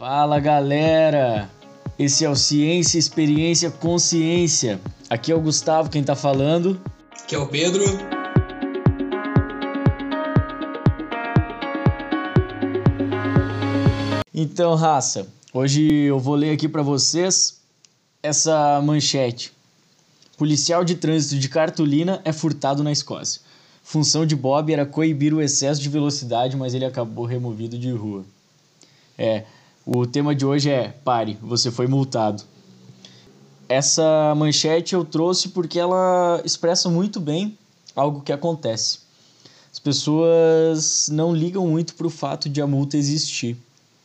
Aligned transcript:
Fala 0.00 0.40
galera! 0.40 1.50
Esse 1.98 2.24
é 2.24 2.30
o 2.30 2.34
Ciência, 2.34 2.98
Experiência, 2.98 3.70
Consciência. 3.70 4.80
Aqui 5.10 5.30
é 5.30 5.34
o 5.34 5.40
Gustavo 5.42 5.90
quem 5.90 6.02
tá 6.02 6.16
falando. 6.16 6.80
Aqui 7.22 7.34
é 7.34 7.38
o 7.38 7.46
Pedro. 7.46 7.84
Então, 14.32 14.74
raça, 14.74 15.28
hoje 15.52 15.86
eu 15.86 16.18
vou 16.18 16.34
ler 16.34 16.52
aqui 16.52 16.66
para 16.66 16.80
vocês 16.80 17.60
essa 18.22 18.80
manchete. 18.80 19.52
Policial 20.38 20.82
de 20.82 20.94
trânsito 20.94 21.38
de 21.38 21.50
cartolina 21.50 22.22
é 22.24 22.32
furtado 22.32 22.82
na 22.82 22.90
Escócia. 22.90 23.42
Função 23.82 24.24
de 24.24 24.34
Bob 24.34 24.72
era 24.72 24.86
coibir 24.86 25.34
o 25.34 25.42
excesso 25.42 25.78
de 25.78 25.90
velocidade, 25.90 26.56
mas 26.56 26.72
ele 26.72 26.86
acabou 26.86 27.26
removido 27.26 27.78
de 27.78 27.90
rua. 27.90 28.24
É, 29.18 29.44
o 29.84 30.06
tema 30.06 30.34
de 30.34 30.44
hoje 30.44 30.70
é 30.70 30.88
Pare, 30.88 31.38
você 31.42 31.70
foi 31.70 31.86
multado. 31.86 32.42
Essa 33.68 34.34
manchete 34.36 34.94
eu 34.94 35.04
trouxe 35.04 35.48
porque 35.50 35.78
ela 35.78 36.40
expressa 36.44 36.90
muito 36.90 37.20
bem 37.20 37.56
algo 37.94 38.20
que 38.20 38.32
acontece. 38.32 38.98
As 39.72 39.78
pessoas 39.78 41.08
não 41.10 41.34
ligam 41.34 41.66
muito 41.66 41.94
para 41.94 42.06
o 42.06 42.10
fato 42.10 42.48
de 42.48 42.60
a 42.60 42.66
multa 42.66 42.96
existir. 42.96 43.56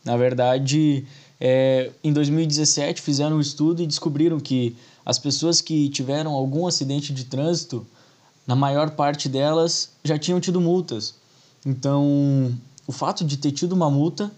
Na 0.04 0.16
verdade, 0.16 1.04
é, 1.40 1.90
em 2.02 2.12
2017 2.12 3.02
fizeram 3.02 3.36
um 3.36 3.40
estudo 3.40 3.82
e 3.82 3.86
descobriram 3.86 4.38
que 4.38 4.76
as 5.04 5.18
pessoas 5.18 5.60
que 5.60 5.88
tiveram 5.88 6.32
algum 6.32 6.66
acidente 6.66 7.12
de 7.12 7.24
trânsito, 7.24 7.86
na 8.46 8.54
maior 8.54 8.90
parte 8.90 9.28
delas 9.28 9.90
já 10.04 10.16
tinham 10.16 10.40
tido 10.40 10.60
multas. 10.60 11.14
Então, 11.64 12.56
o 12.86 12.92
fato 12.92 13.24
de 13.24 13.36
ter 13.36 13.50
tido 13.50 13.72
uma 13.72 13.90
multa 13.90 14.30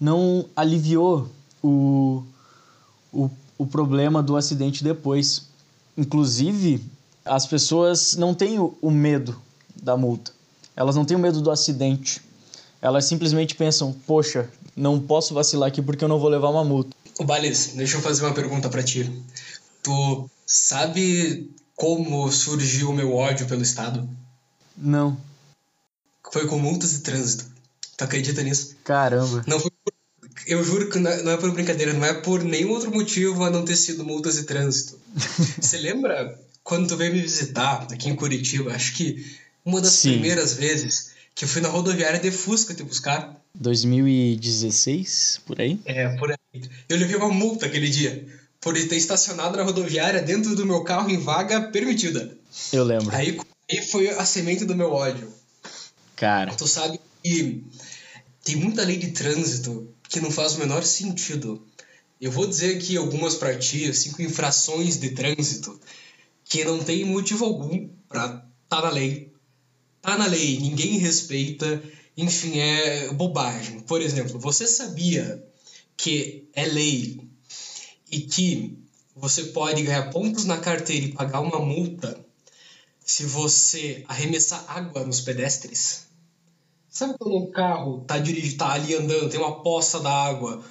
não 0.00 0.46
aliviou 0.54 1.28
o, 1.62 2.22
o, 3.12 3.30
o 3.58 3.66
problema 3.66 4.22
do 4.22 4.36
acidente 4.36 4.82
depois. 4.84 5.48
Inclusive, 5.96 6.84
as 7.24 7.46
pessoas 7.46 8.16
não 8.16 8.34
têm 8.34 8.58
o, 8.58 8.76
o 8.82 8.90
medo 8.90 9.40
da 9.74 9.96
multa, 9.96 10.32
elas 10.76 10.96
não 10.96 11.04
têm 11.04 11.16
o 11.16 11.20
medo 11.20 11.40
do 11.40 11.50
acidente. 11.50 12.20
Elas 12.82 13.06
simplesmente 13.06 13.54
pensam: 13.54 13.92
poxa, 14.06 14.50
não 14.76 15.00
posso 15.00 15.32
vacilar 15.32 15.68
aqui 15.68 15.80
porque 15.80 16.04
eu 16.04 16.08
não 16.08 16.18
vou 16.18 16.28
levar 16.28 16.50
uma 16.50 16.64
multa. 16.64 16.94
O 17.18 17.24
Bales, 17.24 17.72
deixa 17.74 17.96
eu 17.96 18.02
fazer 18.02 18.24
uma 18.24 18.34
pergunta 18.34 18.68
para 18.68 18.82
ti. 18.82 19.10
Tu 19.82 20.30
sabe 20.44 21.50
como 21.76 22.30
surgiu 22.30 22.90
o 22.90 22.92
meu 22.92 23.14
ódio 23.14 23.46
pelo 23.46 23.62
Estado? 23.62 24.08
Não. 24.76 25.16
Foi 26.32 26.46
com 26.46 26.58
multas 26.58 26.92
de 26.92 26.98
trânsito. 27.00 27.46
Tu 27.96 28.04
acredita 28.04 28.42
nisso? 28.42 28.76
Caramba. 28.84 29.44
Não 29.46 29.60
foi 29.60 29.70
por... 29.70 29.93
Eu 30.46 30.62
juro 30.62 30.90
que 30.90 30.98
não 30.98 31.32
é 31.32 31.36
por 31.36 31.50
brincadeira, 31.52 31.92
não 31.92 32.04
é 32.04 32.14
por 32.14 32.42
nenhum 32.42 32.70
outro 32.70 32.90
motivo 32.90 33.44
a 33.44 33.50
não 33.50 33.64
ter 33.64 33.76
sido 33.76 34.04
multas 34.04 34.34
de 34.34 34.44
trânsito. 34.44 34.98
Você 35.60 35.78
lembra 35.78 36.38
quando 36.62 36.88
tu 36.88 36.96
veio 36.96 37.12
me 37.12 37.20
visitar 37.20 37.86
aqui 37.90 38.08
em 38.08 38.16
Curitiba? 38.16 38.72
Acho 38.72 38.94
que 38.94 39.24
uma 39.64 39.80
das 39.80 39.92
Sim. 39.92 40.12
primeiras 40.12 40.54
vezes 40.54 41.12
que 41.34 41.44
eu 41.44 41.48
fui 41.48 41.60
na 41.60 41.68
rodoviária 41.68 42.20
de 42.20 42.30
Fusca 42.30 42.74
te 42.74 42.82
buscar. 42.82 43.40
2016, 43.54 45.40
por 45.46 45.60
aí? 45.60 45.80
É, 45.84 46.08
por 46.16 46.30
aí. 46.30 46.62
Eu 46.88 46.96
levei 46.96 47.16
uma 47.16 47.30
multa 47.30 47.66
aquele 47.66 47.88
dia 47.88 48.26
por 48.60 48.74
ter 48.74 48.96
estacionado 48.96 49.56
na 49.56 49.62
rodoviária 49.62 50.22
dentro 50.22 50.54
do 50.54 50.64
meu 50.64 50.82
carro 50.84 51.10
em 51.10 51.18
vaga 51.18 51.60
permitida. 51.60 52.36
Eu 52.72 52.84
lembro. 52.84 53.14
Aí, 53.14 53.38
aí 53.70 53.82
foi 53.82 54.08
a 54.08 54.24
semente 54.24 54.64
do 54.64 54.74
meu 54.74 54.92
ódio. 54.92 55.28
Cara, 56.16 56.54
Tu 56.54 56.66
sabe 56.66 57.00
que 57.22 57.64
tem 58.44 58.56
muita 58.56 58.84
lei 58.84 58.96
de 58.96 59.10
trânsito 59.10 59.88
que 60.14 60.20
não 60.20 60.30
faz 60.30 60.54
o 60.54 60.60
menor 60.60 60.84
sentido. 60.84 61.66
Eu 62.20 62.30
vou 62.30 62.46
dizer 62.46 62.76
aqui 62.76 62.96
algumas 62.96 63.34
pra 63.34 63.58
ti, 63.58 63.92
cinco 63.92 64.22
infrações 64.22 64.96
de 64.96 65.10
trânsito 65.10 65.80
que 66.44 66.64
não 66.64 66.78
tem 66.84 67.04
motivo 67.04 67.44
algum 67.44 67.88
pra 68.08 68.46
tá 68.68 68.80
na 68.80 68.90
lei. 68.90 69.32
Tá 70.00 70.16
na 70.16 70.26
lei, 70.26 70.60
ninguém 70.60 70.98
respeita, 70.98 71.82
enfim, 72.16 72.60
é 72.60 73.12
bobagem. 73.12 73.80
Por 73.80 74.00
exemplo, 74.00 74.38
você 74.38 74.68
sabia 74.68 75.44
que 75.96 76.44
é 76.54 76.64
lei 76.64 77.20
e 78.08 78.20
que 78.20 78.78
você 79.16 79.46
pode 79.46 79.82
ganhar 79.82 80.10
pontos 80.10 80.44
na 80.44 80.58
carteira 80.58 81.06
e 81.06 81.12
pagar 81.12 81.40
uma 81.40 81.58
multa 81.58 82.24
se 83.04 83.24
você 83.24 84.04
arremessar 84.06 84.64
água 84.68 85.04
nos 85.04 85.20
pedestres? 85.20 86.03
Sabe 86.94 87.18
quando 87.18 87.36
um 87.36 87.50
carro 87.50 88.04
tá 88.06 88.18
dirigindo, 88.18 88.56
tá 88.56 88.72
ali 88.72 88.94
andando, 88.94 89.28
tem 89.28 89.40
uma 89.40 89.60
poça 89.64 89.98
d'água 89.98 90.64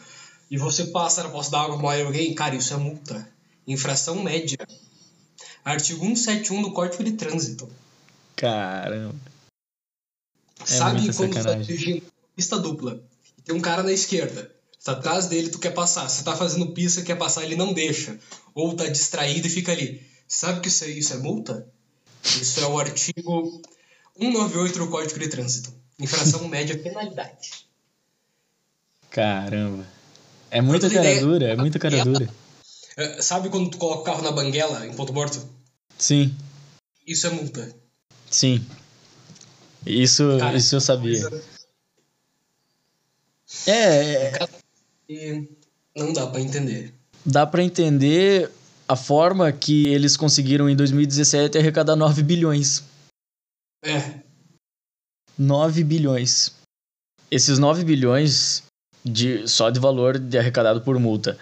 e 0.50 0.58
você 0.58 0.86
passa 0.86 1.22
na 1.22 1.30
poça 1.30 1.52
d'água, 1.52 1.76
morre 1.76 2.02
alguém? 2.02 2.34
Cara, 2.34 2.56
isso 2.56 2.74
é 2.74 2.78
multa. 2.78 3.30
Infração 3.68 4.24
média. 4.24 4.58
Artigo 5.66 6.00
171 6.00 6.62
do 6.62 6.72
Código 6.72 7.04
de 7.04 7.12
Trânsito. 7.12 7.70
caramba. 8.38 9.16
É 10.62 10.66
Sabe 10.66 11.14
quando 11.14 11.34
você 11.34 11.44
tá 11.44 11.56
dirigindo 11.56 12.04
pista 12.34 12.58
dupla 12.58 13.04
e 13.38 13.42
tem 13.42 13.54
um 13.54 13.60
cara 13.60 13.84
na 13.84 13.92
esquerda, 13.92 14.50
você 14.80 14.86
tá 14.86 14.94
atrás 14.94 15.28
dele, 15.28 15.50
tu 15.50 15.60
quer 15.60 15.74
passar, 15.74 16.08
você 16.08 16.24
tá 16.24 16.38
fazendo 16.38 16.72
pista, 16.72 17.02
quer 17.02 17.18
passar, 17.18 17.44
ele 17.44 17.58
não 17.58 17.74
deixa. 17.74 18.18
Ou 18.56 18.74
tá 18.78 18.88
distraído 18.88 19.48
e 19.48 19.50
fica 19.50 19.74
ali. 19.74 20.02
Sabe 20.26 20.62
que 20.62 20.70
isso 20.70 20.86
é, 20.86 20.88
isso 20.88 21.14
é 21.14 21.18
multa? 21.18 21.68
Isso 22.24 22.62
é 22.62 22.66
o 22.66 22.80
artigo 22.80 23.62
198 24.18 24.80
do 24.80 24.88
Código 24.88 25.20
de 25.20 25.28
Trânsito. 25.28 25.83
Infração 26.00 26.48
média 26.48 26.78
penalidade. 26.78 27.66
Caramba. 29.10 29.86
É 30.50 30.62
muita 30.62 30.90
cara 30.90 31.02
ideia, 31.02 31.22
dura, 31.22 31.46
é 31.48 31.56
muita 31.56 31.80
cara 31.80 32.04
dura. 32.04 32.30
É, 32.98 33.22
Sabe 33.22 33.50
quando 33.50 33.70
tu 33.72 33.78
coloca 33.78 34.02
o 34.02 34.04
carro 34.04 34.22
na 34.24 34.32
banguela 34.32 34.86
em 34.86 34.94
ponto 34.94 35.14
morto? 35.14 35.48
Sim, 35.98 36.36
Isso 37.06 37.28
é 37.28 37.30
multa. 37.32 37.76
sim. 38.30 38.66
Isso, 39.86 40.38
Cara, 40.40 40.56
isso 40.58 40.76
eu 40.76 40.82
sabia. 40.82 41.30
Coisa- 41.30 41.44
É, 43.68 44.32
E 45.10 45.48
não 45.96 46.12
dá 46.14 46.28
pra 46.28 46.42
entender. 46.42 46.94
dá 47.26 47.46
pra 47.46 47.62
entender 47.64 48.50
a 48.88 48.96
forma 48.96 49.52
que 49.52 49.88
eles 49.88 50.18
conseguiram 50.18 50.70
em 50.70 50.76
2017 50.76 51.58
arrecadar 51.58 51.96
9 51.96 52.24
bilhões. 52.24 52.84
É, 53.84 54.23
9 55.38 55.84
bilhões. 55.84 56.52
Esses 57.32 57.58
9 57.58 57.84
bilhões 57.84 58.64
de, 59.04 59.48
só 59.48 59.70
de 59.70 59.80
valor 59.80 60.20
de 60.20 60.38
arrecadado 60.38 60.82
por 60.82 61.00
multa, 61.00 61.38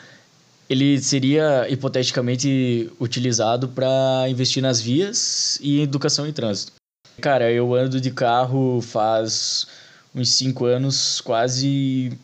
ele 0.70 1.02
seria 1.02 1.68
hipoteticamente 1.70 2.90
utilizado 3.00 3.68
para 3.68 4.26
investir 4.30 4.64
nas 4.64 4.80
vias 4.80 5.60
e 5.62 5.82
educação 5.82 6.26
e 6.26 6.32
trânsito. 6.32 6.74
Cara, 7.20 7.52
eu 7.52 7.76
ando 7.76 8.00
de 8.00 8.10
carro 8.10 8.82
faz 8.82 9.68
uns 10.16 10.30
5 10.30 10.66
anos, 10.66 11.22
quase 11.22 12.18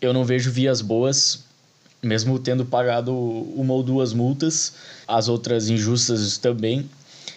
eu 0.00 0.12
não 0.12 0.24
vejo 0.24 0.50
vias 0.50 0.80
boas, 0.80 1.44
mesmo 2.02 2.38
tendo 2.38 2.64
pagado 2.64 3.14
uma 3.14 3.74
ou 3.74 3.82
duas 3.82 4.12
multas, 4.12 4.74
as 5.06 5.28
outras 5.28 5.68
injustas 5.68 6.38
também. 6.38 6.88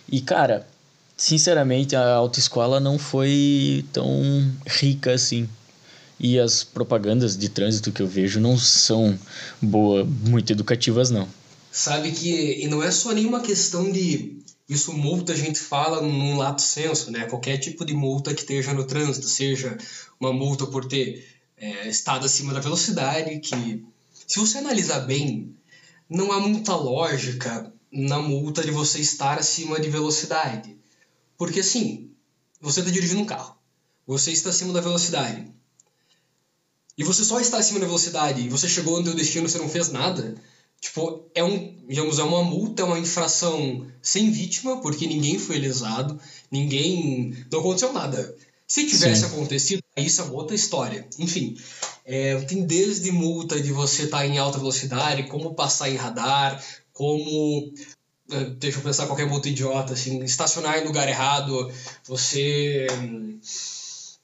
E 0.10 0.22
cara, 0.22 0.66
sinceramente, 1.18 1.96
a 1.96 2.14
autoescola 2.14 2.80
não 2.80 2.98
foi 3.00 3.84
tão 3.92 4.50
rica 4.66 5.12
assim. 5.14 5.50
E 6.20 6.40
as 6.40 6.64
propagandas 6.64 7.38
de 7.38 7.50
trânsito 7.50 7.92
que 7.92 8.02
eu 8.02 8.08
vejo 8.08 8.40
não 8.40 8.58
são 8.58 9.18
boa, 9.62 10.04
muito 10.04 10.52
educativas 10.52 11.10
não. 11.10 11.28
sabe 11.72 12.12
que. 12.12 12.64
E 12.64 12.68
não 12.68 12.82
é 12.82 12.92
só 12.92 13.12
nenhuma 13.12 13.42
questão 13.42 13.92
de. 13.92 14.38
Isso 14.68 14.92
multa 14.94 15.34
a 15.34 15.36
gente 15.36 15.60
fala 15.60 16.02
num 16.02 16.38
lato 16.38 16.62
senso, 16.62 17.12
né? 17.12 17.26
Qualquer 17.26 17.58
tipo 17.58 17.86
de 17.86 17.94
multa 17.94 18.34
que 18.34 18.42
esteja 18.42 18.74
no 18.74 18.84
trânsito, 18.84 19.28
seja 19.28 19.78
uma 20.20 20.34
multa 20.34 20.66
por 20.66 20.86
ter 20.86 21.26
é, 21.58 21.88
estado 21.88 22.26
acima 22.26 22.54
da 22.54 22.60
velocidade, 22.60 23.40
que 23.40 23.84
se 24.28 24.40
você 24.40 24.58
analisar 24.58 25.02
bem, 25.02 25.56
não 26.10 26.32
há 26.32 26.40
muita 26.40 26.76
lógica 26.76 27.72
na 27.92 28.20
multa 28.20 28.62
de 28.62 28.72
você 28.72 29.00
estar 29.00 29.38
acima 29.38 29.80
de 29.80 29.90
velocidade. 29.90 30.76
Porque 31.38 31.60
assim, 31.60 32.12
você 32.60 32.80
está 32.80 32.92
dirigindo 32.92 33.22
um 33.22 33.26
carro, 33.26 33.56
você 34.06 34.32
está 34.32 34.50
acima 34.50 34.74
da 34.74 34.82
velocidade, 34.82 35.48
e 36.98 37.04
você 37.04 37.24
só 37.24 37.40
está 37.40 37.60
acima 37.60 37.80
da 37.80 37.86
velocidade 37.86 38.42
e 38.42 38.50
você 38.50 38.68
chegou 38.68 39.00
no 39.00 39.06
seu 39.06 39.14
destino 39.14 39.46
e 39.46 39.50
você 39.50 39.60
não 39.60 39.70
fez 39.70 39.92
nada, 39.92 40.34
tipo, 40.82 41.30
é 41.36 41.44
um, 41.44 41.76
digamos, 41.88 42.18
é 42.18 42.24
uma 42.24 42.44
multa, 42.44 42.82
é 42.82 42.86
uma 42.86 42.98
infração 42.98 43.86
sem 44.02 44.32
vítima, 44.32 44.82
porque 44.82 45.06
ninguém 45.06 45.38
foi 45.38 45.60
lesado, 45.60 46.20
ninguém, 46.52 47.46
não 47.52 47.60
aconteceu 47.60 47.94
nada. 47.94 48.36
Se 48.68 48.86
tivesse 48.86 49.22
Sim. 49.22 49.28
acontecido, 49.28 49.84
isso 49.96 50.22
é 50.22 50.26
outra 50.26 50.56
história. 50.56 51.08
Enfim, 51.20 51.56
é, 52.04 52.36
tem 52.42 52.66
desde 52.66 53.12
multa 53.12 53.62
de 53.62 53.72
você 53.72 54.04
estar 54.04 54.26
em 54.26 54.40
alta 54.40 54.58
velocidade, 54.58 55.28
como 55.28 55.54
passar 55.54 55.90
em 55.90 55.96
radar, 55.96 56.62
como 56.92 57.72
deixa 58.60 58.80
eu 58.80 58.84
pensar 58.84 59.06
qualquer 59.08 59.28
multa 59.28 59.50
idiota, 59.50 59.94
assim, 59.94 60.24
estacionar 60.24 60.80
em 60.80 60.86
lugar 60.86 61.08
errado, 61.08 61.72
você, 62.06 62.88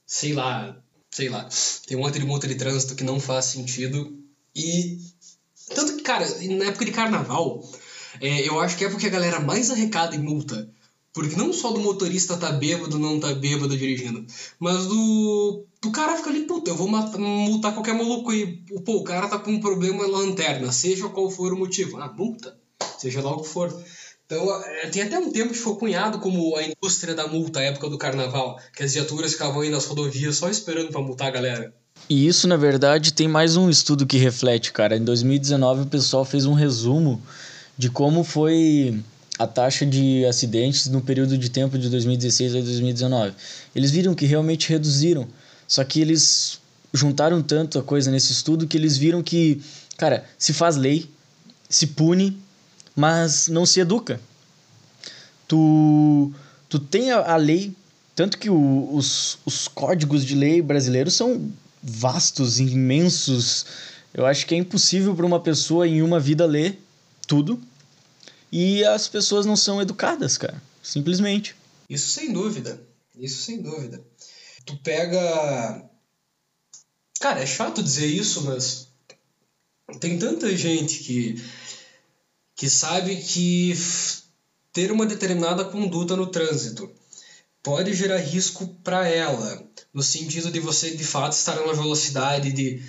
sei 0.06 0.32
lá, 0.34 0.76
sei 1.10 1.28
lá, 1.28 1.48
tem 1.86 1.96
um 1.96 2.00
monte 2.00 2.18
de 2.18 2.26
multa 2.26 2.46
de 2.46 2.54
trânsito 2.54 2.94
que 2.94 3.04
não 3.04 3.18
faz 3.20 3.46
sentido 3.46 4.18
E 4.54 4.98
tanto 5.74 5.96
que, 5.96 6.02
cara, 6.02 6.26
na 6.58 6.66
época 6.66 6.84
de 6.84 6.92
carnaval, 6.92 7.62
é, 8.20 8.46
eu 8.48 8.60
acho 8.60 8.76
que 8.76 8.84
é 8.84 8.88
porque 8.88 9.06
a 9.06 9.10
galera 9.10 9.40
mais 9.40 9.70
arrecada 9.70 10.14
em 10.16 10.22
multa. 10.22 10.68
Porque 11.12 11.36
não 11.36 11.52
só 11.52 11.70
do 11.72 11.80
motorista 11.80 12.36
tá 12.36 12.50
bêbado, 12.50 12.98
não 12.98 13.20
tá 13.20 13.32
bêbado 13.34 13.76
dirigindo, 13.76 14.26
mas 14.58 14.86
do, 14.86 15.64
do 15.80 15.92
cara 15.92 16.16
fica 16.16 16.30
ali, 16.30 16.42
puta, 16.44 16.70
eu 16.70 16.76
vou 16.76 16.88
multar 16.88 17.72
qualquer 17.72 17.94
maluco 17.94 18.30
aí. 18.30 18.58
Pô, 18.84 18.96
o 18.98 19.04
cara 19.04 19.28
tá 19.28 19.38
com 19.38 19.52
um 19.52 19.60
problema 19.60 20.08
na 20.08 20.18
lanterna, 20.18 20.72
seja 20.72 21.08
qual 21.08 21.30
for 21.30 21.52
o 21.52 21.58
motivo. 21.58 21.98
Ah, 21.98 22.12
multa, 22.12 22.58
seja 23.04 23.20
lá 23.20 23.32
o 23.32 23.42
que 23.42 23.48
for. 23.48 23.72
Então, 24.26 24.62
é, 24.64 24.88
tem 24.88 25.02
até 25.02 25.18
um 25.18 25.30
tempo 25.30 25.52
que 25.52 25.58
ficou 25.58 25.76
cunhado 25.76 26.18
como 26.18 26.56
a 26.56 26.62
indústria 26.62 27.14
da 27.14 27.26
multa, 27.26 27.60
época 27.60 27.90
do 27.90 27.98
carnaval, 27.98 28.58
que 28.74 28.82
as 28.82 28.94
viaturas 28.94 29.32
ficavam 29.32 29.60
aí 29.60 29.70
nas 29.70 29.84
rodovias 29.84 30.36
só 30.36 30.48
esperando 30.48 30.90
para 30.90 31.02
multar 31.02 31.28
a 31.28 31.32
galera. 31.32 31.74
E 32.08 32.26
isso, 32.26 32.48
na 32.48 32.56
verdade, 32.56 33.12
tem 33.12 33.28
mais 33.28 33.56
um 33.56 33.68
estudo 33.68 34.06
que 34.06 34.16
reflete, 34.16 34.72
cara. 34.72 34.96
Em 34.96 35.04
2019, 35.04 35.82
o 35.82 35.86
pessoal 35.86 36.24
fez 36.24 36.46
um 36.46 36.54
resumo 36.54 37.22
de 37.76 37.90
como 37.90 38.24
foi 38.24 38.98
a 39.38 39.46
taxa 39.46 39.84
de 39.84 40.24
acidentes 40.24 40.86
no 40.86 41.00
período 41.00 41.36
de 41.36 41.50
tempo 41.50 41.78
de 41.78 41.88
2016 41.88 42.56
a 42.56 42.60
2019. 42.60 43.34
Eles 43.74 43.90
viram 43.90 44.14
que 44.14 44.26
realmente 44.26 44.70
reduziram, 44.70 45.26
só 45.66 45.84
que 45.84 46.00
eles 46.00 46.60
juntaram 46.92 47.42
tanto 47.42 47.78
a 47.78 47.82
coisa 47.82 48.10
nesse 48.10 48.32
estudo 48.32 48.66
que 48.66 48.76
eles 48.76 48.96
viram 48.96 49.22
que, 49.22 49.60
cara, 49.96 50.24
se 50.38 50.52
faz 50.52 50.76
lei, 50.76 51.10
se 51.68 51.88
pune, 51.88 52.38
mas 52.94 53.48
não 53.48 53.66
se 53.66 53.80
educa. 53.80 54.20
Tu, 55.48 56.32
tu 56.68 56.78
tem 56.78 57.10
a, 57.10 57.32
a 57.32 57.36
lei, 57.36 57.74
tanto 58.14 58.38
que 58.38 58.48
o, 58.48 58.94
os, 58.94 59.38
os 59.44 59.68
códigos 59.68 60.24
de 60.24 60.34
lei 60.34 60.62
brasileiros 60.62 61.14
são 61.14 61.52
vastos, 61.82 62.60
imensos. 62.60 63.66
Eu 64.12 64.24
acho 64.26 64.46
que 64.46 64.54
é 64.54 64.58
impossível 64.58 65.14
para 65.14 65.26
uma 65.26 65.40
pessoa 65.40 65.86
em 65.86 66.02
uma 66.02 66.20
vida 66.20 66.46
ler 66.46 66.80
tudo 67.26 67.60
e 68.50 68.84
as 68.84 69.08
pessoas 69.08 69.44
não 69.44 69.56
são 69.56 69.82
educadas, 69.82 70.38
cara. 70.38 70.62
Simplesmente. 70.82 71.56
Isso 71.88 72.10
sem 72.10 72.32
dúvida. 72.32 72.80
Isso 73.18 73.42
sem 73.42 73.60
dúvida. 73.60 74.00
Tu 74.64 74.76
pega. 74.76 75.84
Cara, 77.20 77.40
é 77.40 77.46
chato 77.46 77.82
dizer 77.82 78.06
isso, 78.06 78.42
mas 78.42 78.88
tem 80.00 80.18
tanta 80.18 80.54
gente 80.56 81.00
que, 81.00 81.42
que 82.54 82.68
sabe 82.68 83.16
que 83.16 83.74
ter 84.72 84.92
uma 84.92 85.06
determinada 85.06 85.64
conduta 85.64 86.16
no 86.16 86.26
trânsito 86.26 86.90
pode 87.62 87.94
gerar 87.94 88.18
risco 88.18 88.66
para 88.82 89.08
ela, 89.08 89.66
no 89.92 90.02
sentido 90.02 90.50
de 90.50 90.60
você 90.60 90.90
de 90.90 91.04
fato 91.04 91.32
estar 91.32 91.56
numa 91.56 91.74
velocidade 91.74 92.52
de 92.52 92.82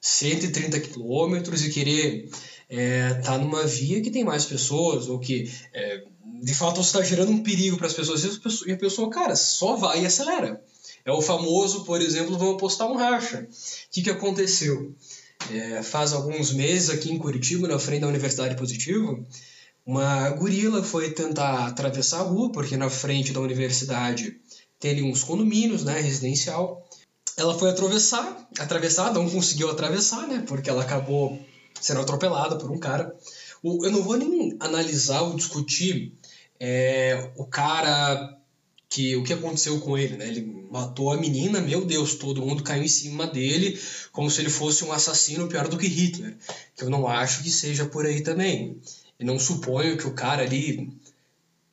130 0.00 0.80
km 0.80 1.36
e 1.64 1.70
querer 1.70 2.30
é, 2.68 3.14
tá 3.14 3.38
numa 3.38 3.64
via 3.64 4.02
que 4.02 4.10
tem 4.10 4.24
mais 4.24 4.44
pessoas, 4.44 5.08
ou 5.08 5.18
que 5.18 5.50
é, 5.72 6.04
de 6.42 6.54
fato 6.54 6.82
você 6.82 6.98
está 6.98 7.02
gerando 7.02 7.32
um 7.32 7.42
perigo 7.42 7.76
para 7.76 7.86
as 7.86 7.94
pessoas, 7.94 8.22
e 8.66 8.72
a 8.72 8.76
pessoa, 8.76 9.10
cara, 9.10 9.34
só 9.34 9.74
vai 9.74 10.02
e 10.02 10.06
acelera. 10.06 10.62
É 11.04 11.10
o 11.10 11.22
famoso, 11.22 11.84
por 11.84 12.02
exemplo, 12.02 12.36
vamos 12.36 12.56
apostar 12.56 12.86
um 12.90 12.96
racha. 12.96 13.48
O 13.48 13.90
que, 13.90 14.02
que 14.02 14.10
aconteceu? 14.10 14.94
É, 15.50 15.82
faz 15.82 16.12
alguns 16.12 16.52
meses 16.52 16.90
aqui 16.90 17.10
em 17.10 17.18
Curitiba, 17.18 17.68
na 17.68 17.78
frente 17.78 18.00
da 18.00 18.08
Universidade 18.08 18.56
Positivo, 18.56 19.26
uma 19.84 20.28
gorila 20.30 20.82
foi 20.82 21.12
tentar 21.12 21.66
atravessar 21.66 22.18
a 22.18 22.22
rua, 22.22 22.52
porque 22.52 22.76
na 22.76 22.90
frente 22.90 23.32
da 23.32 23.40
universidade 23.40 24.38
tem 24.78 24.90
ali 24.90 25.02
uns 25.02 25.24
condomínios, 25.24 25.82
né, 25.82 25.98
residencial. 26.00 26.86
Ela 27.36 27.58
foi 27.58 27.70
atravessar, 27.70 28.48
atravessar, 28.58 29.14
não 29.14 29.28
conseguiu 29.28 29.70
atravessar, 29.70 30.26
né, 30.26 30.44
porque 30.46 30.68
ela 30.68 30.82
acabou 30.82 31.38
sendo 31.80 32.00
atropelada 32.00 32.56
por 32.56 32.70
um 32.70 32.78
cara. 32.78 33.14
Eu 33.64 33.90
não 33.90 34.02
vou 34.02 34.16
nem 34.16 34.56
analisar 34.60 35.22
ou 35.22 35.34
discutir 35.34 36.12
é, 36.60 37.30
o 37.36 37.46
cara 37.46 38.36
que 38.88 39.16
o 39.16 39.22
que 39.22 39.32
aconteceu 39.32 39.78
com 39.80 39.98
ele, 39.98 40.16
né? 40.16 40.26
Ele 40.26 40.66
matou 40.70 41.12
a 41.12 41.16
menina, 41.16 41.60
meu 41.60 41.84
Deus, 41.84 42.14
todo 42.14 42.44
mundo 42.44 42.62
caiu 42.62 42.82
em 42.82 42.88
cima 42.88 43.26
dele 43.26 43.78
como 44.12 44.30
se 44.30 44.40
ele 44.40 44.50
fosse 44.50 44.84
um 44.84 44.92
assassino 44.92 45.48
pior 45.48 45.68
do 45.68 45.76
que 45.76 45.86
Hitler. 45.86 46.36
Que 46.74 46.84
eu 46.84 46.90
não 46.90 47.06
acho 47.06 47.42
que 47.42 47.50
seja 47.50 47.86
por 47.86 48.06
aí 48.06 48.22
também. 48.22 48.80
E 49.20 49.24
não 49.24 49.38
suponho 49.38 49.96
que 49.96 50.06
o 50.06 50.14
cara 50.14 50.42
ali 50.42 50.90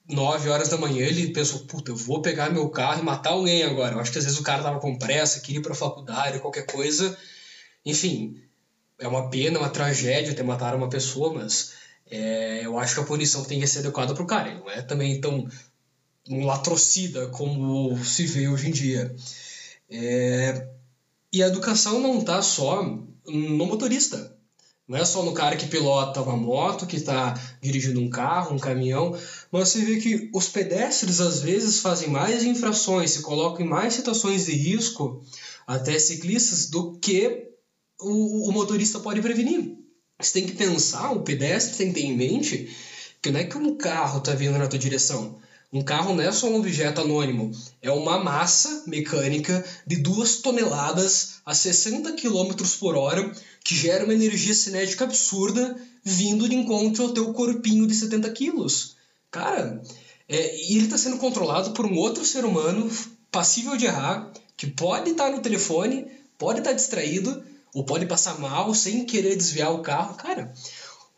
9 0.10 0.50
horas 0.50 0.70
da 0.70 0.78
manhã 0.78 1.06
ele 1.06 1.32
pensou, 1.32 1.62
puta, 1.62 1.92
eu 1.92 1.96
vou 1.96 2.22
pegar 2.22 2.50
meu 2.50 2.70
carro 2.70 3.00
e 3.00 3.04
matar 3.04 3.32
alguém 3.32 3.64
agora. 3.64 3.96
Eu 3.96 4.00
acho 4.00 4.12
que 4.12 4.18
às 4.18 4.26
vezes 4.26 4.40
o 4.40 4.44
cara 4.44 4.64
tava 4.64 4.80
com 4.80 4.98
pressa, 4.98 5.40
queria 5.40 5.60
ir 5.60 5.64
pra 5.64 5.74
faculdade, 5.74 6.40
qualquer 6.40 6.66
coisa. 6.66 7.18
Enfim, 7.86 8.42
é 9.00 9.08
uma 9.08 9.30
pena, 9.30 9.60
uma 9.60 9.70
tragédia 9.70 10.34
ter 10.34 10.44
matado 10.44 10.76
uma 10.76 10.90
pessoa, 10.90 11.34
mas 11.34 11.74
é, 12.10 12.62
eu 12.66 12.78
acho 12.78 12.96
que 12.96 13.02
a 13.02 13.06
punição 13.06 13.44
tem 13.44 13.60
que 13.60 13.68
ser 13.68 13.80
adequada 13.80 14.14
para 14.14 14.24
o 14.24 14.28
cara. 14.28 14.50
Ele 14.50 14.60
não 14.60 14.70
é 14.70 14.82
também 14.82 15.22
tão 15.22 15.48
um 16.30 16.46
latrocida 16.46 17.28
como 17.28 18.04
se 18.04 18.26
vê 18.26 18.48
hoje 18.48 18.70
em 18.70 18.72
dia. 18.72 19.16
É, 19.90 20.68
e 21.32 21.44
a 21.44 21.48
educação 21.48 22.00
não 22.00 22.20
está 22.20 22.42
só 22.42 22.84
no 22.84 23.66
motorista. 23.66 24.36
Não 24.88 24.98
é 24.98 25.04
só 25.04 25.24
no 25.24 25.34
cara 25.34 25.56
que 25.56 25.66
pilota 25.66 26.22
uma 26.22 26.38
moto, 26.38 26.86
que 26.86 26.96
está 26.96 27.34
dirigindo 27.60 28.00
um 28.00 28.10
carro, 28.10 28.56
um 28.56 28.60
caminhão, 28.60 29.18
mas 29.52 29.70
você 29.70 29.84
vê 29.84 29.98
que 29.98 30.30
os 30.32 30.48
pedestres 30.48 31.20
às 31.20 31.42
vezes 31.42 31.80
fazem 31.80 32.10
mais 32.10 32.44
infrações, 32.44 33.10
se 33.12 33.24
colocam 33.24 33.66
em 33.66 33.70
mais 33.70 33.96
situações 33.96 34.46
de 34.46 34.52
risco, 34.52 35.24
até 35.66 35.98
ciclistas, 35.98 36.70
do 36.70 37.00
que 37.00 37.50
o, 38.00 38.50
o 38.50 38.52
motorista 38.52 39.00
pode 39.00 39.22
prevenir. 39.22 39.76
Você 40.20 40.34
tem 40.34 40.46
que 40.46 40.54
pensar, 40.54 41.12
o 41.12 41.24
pedestre 41.24 41.78
tem 41.78 41.88
que 41.92 42.00
ter 42.00 42.06
em 42.06 42.16
mente 42.16 42.70
que 43.22 43.32
não 43.32 43.40
é 43.40 43.44
que 43.44 43.58
um 43.58 43.76
carro 43.76 44.20
está 44.20 44.36
vindo 44.36 44.58
na 44.58 44.68
tua 44.68 44.78
direção. 44.78 45.40
Um 45.76 45.84
carro 45.84 46.16
não 46.16 46.24
é 46.24 46.32
só 46.32 46.48
um 46.48 46.56
objeto 46.56 47.02
anônimo, 47.02 47.52
é 47.82 47.92
uma 47.92 48.18
massa 48.18 48.86
mecânica 48.88 49.62
de 49.86 49.98
duas 49.98 50.38
toneladas 50.38 51.42
a 51.46 51.54
60 51.54 52.14
km 52.14 52.54
por 52.80 52.96
hora 52.96 53.30
que 53.62 53.76
gera 53.76 54.06
uma 54.06 54.14
energia 54.14 54.54
cinética 54.54 55.04
absurda 55.04 55.76
vindo 56.02 56.48
de 56.48 56.56
encontro 56.56 57.04
ao 57.04 57.10
teu 57.10 57.34
corpinho 57.34 57.86
de 57.86 57.94
70 57.94 58.30
quilos. 58.30 58.96
Cara, 59.30 59.82
é, 60.30 60.56
e 60.64 60.78
ele 60.78 60.86
está 60.86 60.98
sendo 60.98 61.18
controlado 61.18 61.72
por 61.72 61.86
um 61.86 61.98
outro 61.98 62.24
ser 62.24 62.46
humano 62.46 62.90
passível 63.30 63.76
de 63.76 63.84
errar, 63.84 64.32
que 64.56 64.68
pode 64.68 65.10
estar 65.10 65.26
tá 65.26 65.32
no 65.32 65.42
telefone, 65.42 66.08
pode 66.38 66.60
estar 66.60 66.70
tá 66.70 66.76
distraído, 66.78 67.44
ou 67.74 67.84
pode 67.84 68.06
passar 68.06 68.40
mal 68.40 68.74
sem 68.74 69.04
querer 69.04 69.36
desviar 69.36 69.74
o 69.74 69.82
carro, 69.82 70.16
cara. 70.16 70.54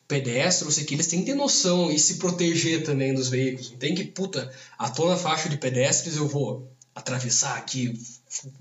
Pedestre, 0.08 0.66
não 0.66 0.72
sei 0.72 0.84
o 0.84 0.88
que, 0.88 0.94
eles 0.94 1.08
têm 1.08 1.20
que 1.20 1.26
ter 1.26 1.36
noção 1.36 1.92
e 1.92 2.00
se 2.00 2.16
proteger 2.16 2.84
também 2.84 3.14
dos 3.14 3.28
veículos. 3.28 3.72
Não 3.72 3.78
tem 3.78 3.94
que, 3.94 4.06
puta, 4.06 4.50
a 4.80 4.88
na 4.88 5.18
faixa 5.18 5.50
de 5.50 5.58
pedestres 5.58 6.16
eu 6.16 6.28
vou 6.28 6.66
atravessar 6.96 7.58
aqui, 7.58 8.00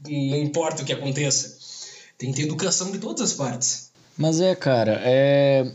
não 0.05 0.39
importa 0.39 0.83
o 0.83 0.85
que 0.85 0.93
aconteça. 0.93 1.57
Tem 2.19 2.31
que 2.31 2.37
ter 2.37 2.43
educação 2.43 2.91
de 2.91 2.99
todas 2.99 3.21
as 3.23 3.33
partes. 3.33 3.91
Mas 4.19 4.41
é, 4.41 4.55
cara, 4.55 5.01
é... 5.05 5.71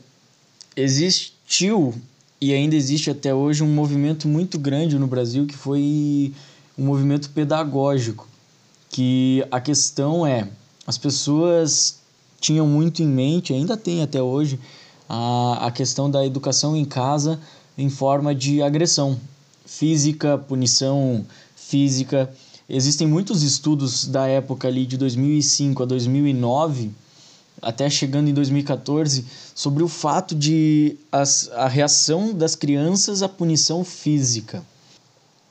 existiu 0.75 1.93
e 2.39 2.53
ainda 2.53 2.75
existe 2.75 3.09
até 3.09 3.33
hoje 3.33 3.63
um 3.63 3.67
movimento 3.67 4.27
muito 4.27 4.57
grande 4.57 4.97
no 4.97 5.07
Brasil 5.07 5.45
que 5.45 5.55
foi 5.55 6.33
um 6.77 6.83
movimento 6.83 7.29
pedagógico. 7.29 8.27
Que 8.89 9.45
a 9.49 9.61
questão 9.61 10.27
é, 10.27 10.49
as 10.85 10.97
pessoas 10.97 11.99
tinham 12.41 12.67
muito 12.67 13.01
em 13.01 13.07
mente, 13.07 13.53
ainda 13.53 13.77
tem 13.77 14.01
até 14.01 14.21
hoje, 14.21 14.59
a, 15.13 15.67
a 15.67 15.71
questão 15.71 16.09
da 16.09 16.25
educação 16.25 16.73
em 16.73 16.85
casa 16.85 17.37
em 17.77 17.89
forma 17.89 18.33
de 18.33 18.61
agressão 18.61 19.19
física, 19.65 20.37
punição 20.37 21.25
física. 21.53 22.33
Existem 22.69 23.05
muitos 23.05 23.43
estudos 23.43 24.05
da 24.05 24.25
época 24.27 24.69
ali 24.69 24.85
de 24.85 24.95
2005 24.95 25.83
a 25.83 25.85
2009, 25.85 26.91
até 27.61 27.89
chegando 27.89 28.29
em 28.29 28.33
2014, 28.33 29.25
sobre 29.53 29.83
o 29.83 29.89
fato 29.89 30.33
de 30.33 30.95
as, 31.11 31.49
a 31.51 31.67
reação 31.67 32.33
das 32.33 32.55
crianças 32.55 33.21
à 33.21 33.27
punição 33.27 33.83
física. 33.83 34.63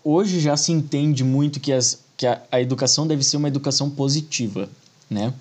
Hoje 0.03 0.41
já 0.41 0.57
se 0.57 0.73
entende 0.73 1.23
muito 1.23 1.61
que, 1.61 1.71
as, 1.71 1.99
que 2.17 2.27
a, 2.27 2.41
a 2.51 2.63
educação 2.63 3.07
deve 3.07 3.23
ser 3.23 3.37
uma 3.37 3.49
educação 3.49 3.91
positiva, 3.91 4.71
né? 5.11 5.35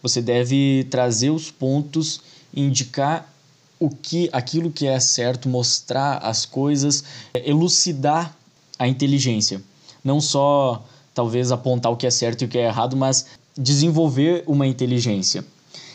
Você 0.00 0.22
deve 0.22 0.86
trazer 0.90 1.30
os 1.30 1.50
pontos, 1.50 2.20
indicar 2.54 3.33
o 3.84 3.90
que 3.90 4.30
aquilo 4.32 4.70
que 4.70 4.86
é 4.86 4.98
certo, 4.98 5.46
mostrar 5.46 6.16
as 6.16 6.46
coisas, 6.46 7.04
é, 7.34 7.50
elucidar 7.50 8.34
a 8.78 8.88
inteligência. 8.88 9.60
Não 10.02 10.22
só 10.22 10.82
talvez 11.14 11.52
apontar 11.52 11.92
o 11.92 11.96
que 11.96 12.06
é 12.06 12.10
certo 12.10 12.42
e 12.42 12.44
o 12.46 12.48
que 12.48 12.56
é 12.56 12.64
errado, 12.66 12.96
mas 12.96 13.26
desenvolver 13.54 14.42
uma 14.46 14.66
inteligência. 14.66 15.44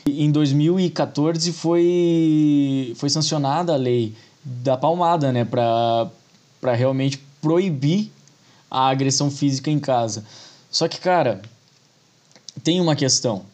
Em 0.05 0.31
2014 0.31 1.51
foi, 1.51 2.93
foi 2.95 3.09
sancionada 3.09 3.73
a 3.73 3.75
lei 3.75 4.13
da 4.43 4.77
palmada, 4.77 5.31
né, 5.31 5.43
para 5.43 6.73
realmente 6.75 7.19
proibir 7.41 8.11
a 8.69 8.87
agressão 8.89 9.31
física 9.31 9.71
em 9.71 9.79
casa. 9.79 10.23
Só 10.69 10.87
que, 10.87 10.99
cara, 10.99 11.41
tem 12.63 12.79
uma 12.79 12.95
questão 12.95 13.45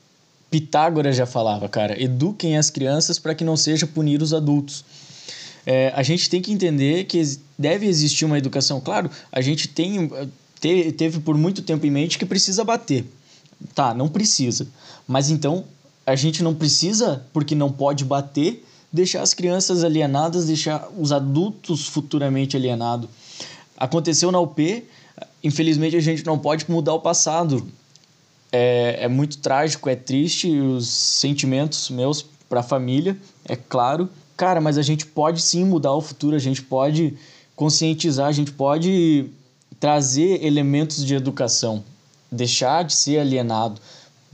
Pitágoras 0.56 1.18
já 1.18 1.26
falava, 1.26 1.68
cara, 1.68 2.02
eduquem 2.02 2.56
as 2.56 2.70
crianças 2.70 3.20
para 3.20 3.36
que 3.36 3.44
não 3.44 3.58
seja 3.58 3.86
punir 3.86 4.22
os 4.22 4.34
adultos. 4.34 4.86
É, 5.66 5.92
a 5.94 6.02
gente 6.02 6.30
tem 6.30 6.42
que 6.42 6.50
entender 6.50 7.04
que 7.04 7.22
deve 7.60 7.86
existir 7.86 8.24
uma 8.24 8.38
educação. 8.38 8.80
Claro, 8.80 9.12
a 9.34 9.42
gente 9.42 9.68
tem, 9.68 10.10
te, 10.62 10.94
teve 10.94 11.20
por 11.20 11.36
muito 11.38 11.62
tempo 11.62 11.86
em 11.86 11.92
mente 11.92 12.18
que 12.18 12.26
precisa 12.26 12.64
bater. 12.64 13.04
Tá, 13.74 13.94
não 13.94 14.08
precisa. 14.08 14.66
Mas 15.06 15.30
então 15.30 15.66
a 16.06 16.16
gente 16.16 16.42
não 16.42 16.56
precisa, 16.56 17.26
porque 17.34 17.54
não 17.54 17.70
pode 17.70 18.06
bater, 18.06 18.66
deixar 18.94 19.24
as 19.24 19.34
crianças 19.34 19.84
alienadas, 19.84 20.46
deixar 20.46 20.88
os 20.98 21.12
adultos 21.12 21.86
futuramente 21.86 22.56
alienados. 22.56 23.10
Aconteceu 23.76 24.32
na 24.32 24.40
UP, 24.40 24.86
infelizmente 25.44 25.98
a 25.98 26.02
gente 26.02 26.26
não 26.26 26.40
pode 26.40 26.64
mudar 26.72 26.94
o 26.94 27.02
passado. 27.02 27.68
É, 28.58 29.04
é 29.04 29.08
muito 29.10 29.40
trágico, 29.40 29.90
é 29.90 29.98
triste 29.98 30.50
os 30.50 30.88
sentimentos 30.88 31.90
meus 31.90 32.22
para 32.48 32.62
a 32.62 32.64
família, 32.64 33.18
é 33.44 33.58
claro. 33.58 34.10
Cara, 34.38 34.62
mas 34.62 34.78
a 34.78 34.82
gente 34.82 35.06
pode 35.06 35.42
sim 35.42 35.66
mudar 35.66 35.94
o 35.94 36.00
futuro, 36.00 36.38
a 36.38 36.40
gente 36.40 36.62
pode 36.62 37.18
conscientizar, 37.54 38.28
a 38.28 38.32
gente 38.32 38.54
pode 38.54 39.30
trazer 39.78 40.42
elementos 40.42 41.06
de 41.06 41.14
educação, 41.16 41.84
deixar 42.32 42.86
de 42.86 42.96
ser 42.96 43.20
alienado, 43.20 43.82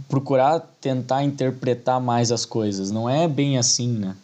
procurar 0.07 0.59
tentar 0.79 1.23
interpretar 1.23 1.99
mais 1.99 2.31
as 2.31 2.45
coisas. 2.45 2.91
Não 2.91 3.09
é 3.09 3.27
bem 3.27 3.57
assim, 3.57 3.91
né? 3.91 4.15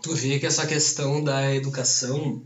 Tu 0.00 0.14
vê 0.14 0.38
que 0.38 0.46
essa 0.46 0.64
questão 0.64 1.24
da 1.24 1.52
educação, 1.52 2.40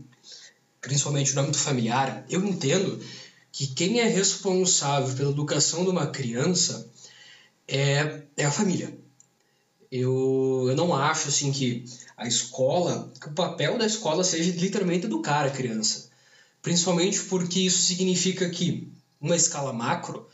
principalmente 0.81 1.35
no 1.35 1.41
âmbito 1.41 1.59
familiar, 1.59 2.25
eu 2.29 2.43
entendo 2.43 2.99
que 3.57 3.65
quem 3.65 3.99
é 3.99 4.07
responsável 4.07 5.15
pela 5.15 5.31
educação 5.31 5.83
de 5.83 5.89
uma 5.89 6.05
criança 6.05 6.87
é, 7.67 8.21
é 8.37 8.45
a 8.45 8.51
família. 8.51 8.95
Eu, 9.91 10.67
eu 10.69 10.75
não 10.75 10.93
acho 10.93 11.29
assim 11.29 11.51
que 11.51 11.83
a 12.15 12.27
escola, 12.27 13.11
que 13.19 13.27
o 13.27 13.33
papel 13.33 13.79
da 13.79 13.87
escola 13.87 14.23
seja 14.23 14.51
literalmente 14.51 15.07
educar 15.07 15.43
a 15.43 15.49
criança. 15.49 16.11
Principalmente 16.61 17.19
porque 17.21 17.61
isso 17.61 17.81
significa 17.81 18.47
que 18.47 18.91
uma 19.19 19.35
escala 19.35 19.73
macro, 19.73 20.27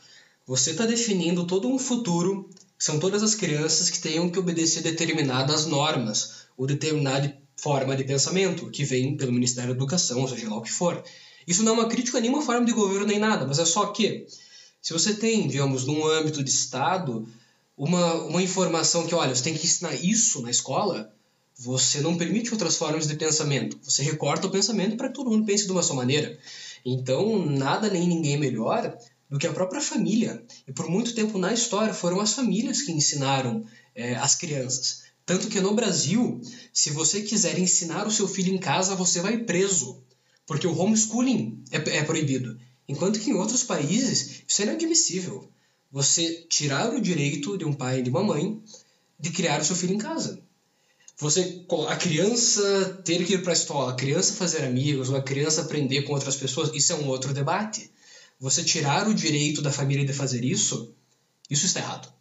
você 0.46 0.72
está 0.72 0.84
definindo 0.84 1.46
todo 1.46 1.66
um 1.66 1.78
futuro, 1.78 2.50
são 2.78 2.98
todas 2.98 3.22
as 3.22 3.34
crianças 3.34 3.88
que 3.88 4.02
tenham 4.02 4.28
que 4.28 4.38
obedecer 4.38 4.82
determinadas 4.82 5.64
normas 5.64 6.44
ou 6.58 6.66
determinada 6.66 7.34
forma 7.56 7.96
de 7.96 8.04
pensamento 8.04 8.70
que 8.70 8.84
vem 8.84 9.16
pelo 9.16 9.32
Ministério 9.32 9.70
da 9.70 9.76
Educação, 9.76 10.28
seja 10.28 10.50
lá 10.50 10.58
o 10.58 10.62
que 10.62 10.70
for. 10.70 11.02
Isso 11.46 11.62
não 11.62 11.74
é 11.74 11.80
uma 11.80 11.88
crítica 11.88 12.18
a 12.18 12.20
nenhuma 12.20 12.42
forma 12.42 12.64
de 12.64 12.72
governo 12.72 13.06
nem 13.06 13.18
nada, 13.18 13.46
mas 13.46 13.58
é 13.58 13.64
só 13.64 13.86
que 13.86 14.26
se 14.80 14.92
você 14.92 15.14
tem, 15.14 15.48
digamos, 15.48 15.86
num 15.86 16.06
âmbito 16.06 16.44
de 16.44 16.50
Estado, 16.50 17.26
uma, 17.76 18.14
uma 18.24 18.42
informação 18.42 19.06
que, 19.06 19.14
olha, 19.14 19.34
você 19.34 19.42
tem 19.42 19.54
que 19.54 19.66
ensinar 19.66 19.94
isso 19.94 20.42
na 20.42 20.50
escola, 20.50 21.12
você 21.56 22.00
não 22.00 22.16
permite 22.16 22.52
outras 22.52 22.76
formas 22.76 23.06
de 23.06 23.16
pensamento. 23.16 23.78
Você 23.82 24.02
recorta 24.02 24.46
o 24.46 24.50
pensamento 24.50 24.96
para 24.96 25.08
que 25.08 25.14
todo 25.14 25.30
mundo 25.30 25.46
pense 25.46 25.66
de 25.66 25.72
uma 25.72 25.82
só 25.82 25.94
maneira. 25.94 26.38
Então, 26.84 27.46
nada 27.46 27.88
nem 27.88 28.06
ninguém 28.06 28.36
melhor 28.36 28.96
do 29.30 29.38
que 29.38 29.46
a 29.46 29.52
própria 29.52 29.80
família. 29.80 30.44
E 30.66 30.72
por 30.72 30.88
muito 30.88 31.14
tempo 31.14 31.38
na 31.38 31.52
história 31.52 31.94
foram 31.94 32.20
as 32.20 32.34
famílias 32.34 32.82
que 32.82 32.92
ensinaram 32.92 33.64
é, 33.94 34.14
as 34.16 34.34
crianças. 34.34 35.04
Tanto 35.24 35.48
que 35.48 35.60
no 35.60 35.74
Brasil, 35.74 36.40
se 36.72 36.90
você 36.90 37.22
quiser 37.22 37.58
ensinar 37.58 38.06
o 38.06 38.10
seu 38.10 38.28
filho 38.28 38.54
em 38.54 38.58
casa, 38.58 38.94
você 38.94 39.20
vai 39.20 39.38
preso. 39.38 40.02
Porque 40.46 40.66
o 40.66 40.76
homeschooling 40.76 41.62
é, 41.70 41.76
é 41.98 42.04
proibido. 42.04 42.58
Enquanto 42.88 43.18
que 43.18 43.30
em 43.30 43.34
outros 43.34 43.62
países 43.62 44.42
isso 44.46 44.62
é 44.62 44.64
inadmissível. 44.64 45.50
Você 45.90 46.44
tirar 46.48 46.92
o 46.92 47.00
direito 47.00 47.56
de 47.56 47.64
um 47.64 47.72
pai 47.72 48.00
e 48.00 48.02
de 48.02 48.10
uma 48.10 48.22
mãe 48.22 48.62
de 49.18 49.30
criar 49.30 49.60
o 49.60 49.64
seu 49.64 49.76
filho 49.76 49.94
em 49.94 49.98
casa. 49.98 50.42
Você, 51.16 51.64
a 51.88 51.96
criança 51.96 53.00
ter 53.04 53.24
que 53.24 53.34
ir 53.34 53.42
para 53.42 53.52
a 53.52 53.54
escola, 53.54 53.92
a 53.92 53.96
criança 53.96 54.34
fazer 54.34 54.64
amigos, 54.64 55.08
ou 55.08 55.16
a 55.16 55.22
criança 55.22 55.62
aprender 55.62 56.02
com 56.02 56.12
outras 56.12 56.34
pessoas, 56.34 56.74
isso 56.74 56.92
é 56.92 56.96
um 56.96 57.06
outro 57.06 57.32
debate. 57.32 57.90
Você 58.40 58.64
tirar 58.64 59.08
o 59.08 59.14
direito 59.14 59.62
da 59.62 59.70
família 59.70 60.04
de 60.04 60.12
fazer 60.12 60.44
isso, 60.44 60.92
isso 61.48 61.66
está 61.66 61.80
errado. 61.80 62.12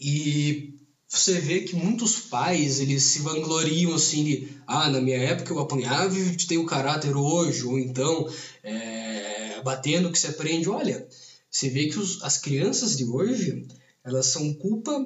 E 0.00 0.74
você 1.12 1.40
vê 1.40 1.62
que 1.62 1.74
muitos 1.74 2.20
pais, 2.20 2.78
eles 2.78 3.02
se 3.02 3.18
vangloriam 3.18 3.92
assim 3.92 4.22
de, 4.22 4.56
ah, 4.64 4.88
na 4.88 5.00
minha 5.00 5.18
época 5.18 5.52
eu 5.52 5.58
apanhava 5.58 6.16
e 6.16 6.36
tenho 6.36 6.64
caráter 6.64 7.16
hoje, 7.16 7.64
ou 7.64 7.76
então, 7.76 8.32
é, 8.62 9.60
batendo 9.64 10.12
que 10.12 10.18
se 10.18 10.28
aprende. 10.28 10.70
Olha, 10.70 11.04
você 11.50 11.68
vê 11.68 11.88
que 11.88 11.98
os, 11.98 12.22
as 12.22 12.38
crianças 12.38 12.96
de 12.96 13.04
hoje, 13.04 13.66
elas 14.04 14.26
são 14.26 14.54
culpa 14.54 15.04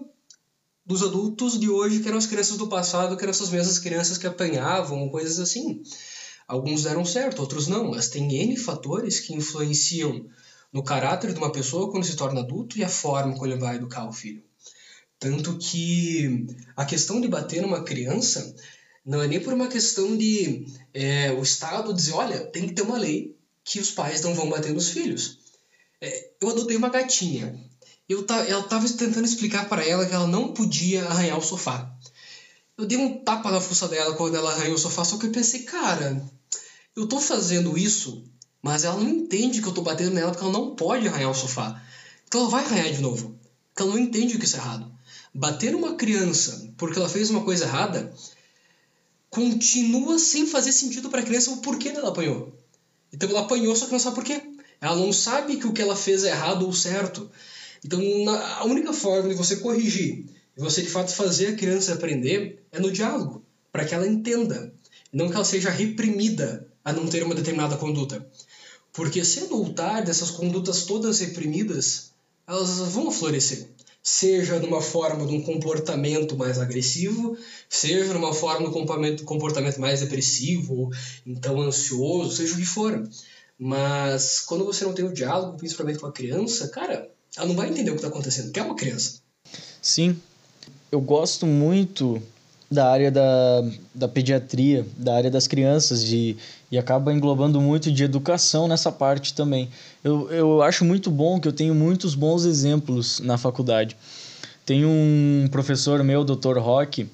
dos 0.84 1.02
adultos 1.02 1.58
de 1.58 1.70
hoje, 1.70 2.00
que 2.00 2.08
eram 2.08 2.18
as 2.18 2.26
crianças 2.26 2.58
do 2.58 2.68
passado, 2.68 3.16
que 3.16 3.22
eram 3.22 3.30
essas 3.30 3.48
mesmas 3.48 3.78
crianças 3.78 4.18
que 4.18 4.26
apanhavam, 4.26 5.08
coisas 5.08 5.38
assim. 5.38 5.82
Alguns 6.46 6.82
deram 6.82 7.06
certo, 7.06 7.38
outros 7.38 7.66
não, 7.66 7.92
mas 7.92 8.08
tem 8.08 8.30
N 8.30 8.54
fatores 8.58 9.20
que 9.20 9.34
influenciam 9.34 10.26
no 10.70 10.84
caráter 10.84 11.32
de 11.32 11.38
uma 11.38 11.50
pessoa 11.50 11.90
quando 11.90 12.04
se 12.04 12.14
torna 12.14 12.40
adulto 12.40 12.76
e 12.76 12.84
a 12.84 12.90
forma 12.90 13.32
como 13.32 13.46
ele 13.46 13.58
vai 13.58 13.76
educar 13.76 14.06
o 14.06 14.12
filho. 14.12 14.42
Tanto 15.18 15.56
que 15.58 16.46
a 16.76 16.84
questão 16.84 17.20
de 17.20 17.28
bater 17.28 17.62
numa 17.62 17.84
criança 17.84 18.54
não 19.04 19.22
é 19.22 19.26
nem 19.26 19.40
por 19.40 19.52
uma 19.52 19.68
questão 19.68 20.16
de 20.16 20.66
é, 20.92 21.32
o 21.32 21.42
Estado 21.42 21.94
dizer, 21.94 22.12
olha, 22.12 22.40
tem 22.46 22.66
que 22.66 22.74
ter 22.74 22.82
uma 22.82 22.98
lei 22.98 23.36
que 23.62 23.80
os 23.80 23.90
pais 23.90 24.22
não 24.22 24.34
vão 24.34 24.48
bater 24.48 24.72
nos 24.72 24.90
filhos. 24.90 25.38
É, 26.00 26.30
eu 26.40 26.50
adotei 26.50 26.76
uma 26.76 26.90
gatinha 26.90 27.54
eu 28.08 28.24
ela 28.48 28.62
tava 28.64 28.86
tentando 28.88 29.24
explicar 29.24 29.68
para 29.68 29.86
ela 29.86 30.06
que 30.06 30.14
ela 30.14 30.26
não 30.26 30.52
podia 30.52 31.04
arranhar 31.06 31.38
o 31.38 31.42
sofá. 31.42 31.90
Eu 32.76 32.86
dei 32.86 32.98
um 32.98 33.22
tapa 33.22 33.50
na 33.50 33.60
fuça 33.60 33.88
dela 33.88 34.14
quando 34.14 34.36
ela 34.36 34.52
arranhou 34.52 34.74
o 34.74 34.78
sofá, 34.78 35.04
só 35.04 35.16
que 35.16 35.26
eu 35.26 35.32
pensei, 35.32 35.62
cara, 35.62 36.22
eu 36.94 37.06
tô 37.06 37.20
fazendo 37.20 37.78
isso, 37.78 38.24
mas 38.60 38.84
ela 38.84 38.96
não 38.96 39.08
entende 39.08 39.62
que 39.62 39.68
eu 39.68 39.72
tô 39.72 39.82
batendo 39.82 40.14
nela 40.14 40.32
porque 40.32 40.44
ela 40.44 40.52
não 40.52 40.74
pode 40.74 41.08
arranhar 41.08 41.30
o 41.30 41.34
sofá. 41.34 41.82
Então 42.26 42.42
ela 42.42 42.50
vai 42.50 42.64
arranhar 42.64 42.92
de 42.92 43.00
novo. 43.00 43.38
Porque 43.68 43.82
ela 43.82 43.92
não 43.92 43.98
entende 43.98 44.38
que 44.38 44.44
isso 44.44 44.56
é 44.56 44.58
errado. 44.58 44.93
Bater 45.34 45.74
uma 45.74 45.96
criança 45.96 46.72
porque 46.76 46.98
ela 46.98 47.08
fez 47.08 47.28
uma 47.28 47.42
coisa 47.42 47.64
errada 47.64 48.14
continua 49.34 50.16
sem 50.16 50.46
fazer 50.46 50.70
sentido 50.70 51.10
para 51.10 51.20
a 51.20 51.24
criança 51.24 51.50
o 51.50 51.56
porquê 51.56 51.88
ela 51.88 52.10
apanhou. 52.10 52.56
Então 53.12 53.28
ela 53.28 53.40
apanhou, 53.40 53.74
só 53.74 53.86
que 53.86 53.92
não 53.92 53.98
sabe 53.98 54.14
por 54.14 54.24
quê. 54.24 54.40
Ela 54.80 54.96
não 54.96 55.12
sabe 55.12 55.56
que 55.56 55.66
o 55.66 55.72
que 55.72 55.82
ela 55.82 55.96
fez 55.96 56.22
é 56.22 56.28
errado 56.28 56.64
ou 56.64 56.72
certo. 56.72 57.28
Então, 57.84 58.00
na, 58.24 58.58
a 58.58 58.64
única 58.64 58.92
forma 58.92 59.28
de 59.28 59.34
você 59.34 59.56
corrigir 59.56 60.26
e 60.56 60.60
você 60.60 60.82
de 60.82 60.88
fato 60.88 61.12
fazer 61.12 61.48
a 61.48 61.56
criança 61.56 61.94
aprender 61.94 62.62
é 62.70 62.78
no 62.78 62.92
diálogo, 62.92 63.44
para 63.72 63.84
que 63.84 63.92
ela 63.92 64.06
entenda, 64.06 64.72
não 65.12 65.28
que 65.28 65.34
ela 65.34 65.44
seja 65.44 65.68
reprimida 65.68 66.68
a 66.84 66.92
não 66.92 67.06
ter 67.08 67.24
uma 67.24 67.34
determinada 67.34 67.76
conduta. 67.76 68.24
Porque 68.92 69.24
se 69.24 69.40
adultar 69.40 70.04
dessas 70.04 70.30
condutas 70.30 70.84
todas 70.84 71.18
reprimidas, 71.18 72.12
elas 72.46 72.78
vão 72.92 73.10
florescer. 73.10 73.73
Seja 74.06 74.58
numa 74.58 74.82
forma 74.82 75.26
de 75.26 75.34
um 75.34 75.42
comportamento 75.42 76.36
mais 76.36 76.58
agressivo, 76.58 77.38
seja 77.70 78.12
numa 78.12 78.34
forma 78.34 78.64
de 78.64 78.68
um 78.68 78.72
comportamento, 78.72 79.24
comportamento 79.24 79.80
mais 79.80 80.00
depressivo, 80.00 80.90
então 81.26 81.58
ansioso, 81.62 82.36
seja 82.36 82.52
o 82.52 82.58
que 82.58 82.66
for. 82.66 83.08
Mas 83.58 84.40
quando 84.40 84.66
você 84.66 84.84
não 84.84 84.92
tem 84.92 85.06
o 85.06 85.12
diálogo, 85.14 85.56
principalmente 85.56 85.98
com 85.98 86.06
a 86.06 86.12
criança, 86.12 86.68
cara, 86.68 87.10
ela 87.34 87.46
não 87.46 87.56
vai 87.56 87.70
entender 87.70 87.90
o 87.90 87.94
que 87.94 88.00
está 88.00 88.08
acontecendo, 88.08 88.46
porque 88.46 88.60
é 88.60 88.64
uma 88.64 88.76
criança. 88.76 89.20
Sim. 89.80 90.20
Eu 90.92 91.00
gosto 91.00 91.46
muito 91.46 92.22
da 92.74 92.90
área 92.90 93.10
da, 93.10 93.64
da 93.94 94.08
pediatria, 94.08 94.84
da 94.96 95.14
área 95.14 95.30
das 95.30 95.46
crianças, 95.46 96.04
de, 96.04 96.36
e 96.70 96.76
acaba 96.76 97.12
englobando 97.12 97.60
muito 97.60 97.90
de 97.90 98.02
educação 98.02 98.66
nessa 98.66 98.90
parte 98.90 99.32
também. 99.32 99.68
Eu, 100.02 100.30
eu 100.30 100.62
acho 100.62 100.84
muito 100.84 101.10
bom 101.10 101.40
que 101.40 101.46
eu 101.46 101.52
tenho 101.52 101.74
muitos 101.74 102.14
bons 102.14 102.44
exemplos 102.44 103.20
na 103.20 103.38
faculdade. 103.38 103.96
Tem 104.66 104.84
um 104.84 105.48
professor 105.50 106.02
meu, 106.02 106.24
Dr. 106.24 106.58
Rock, 106.58 107.06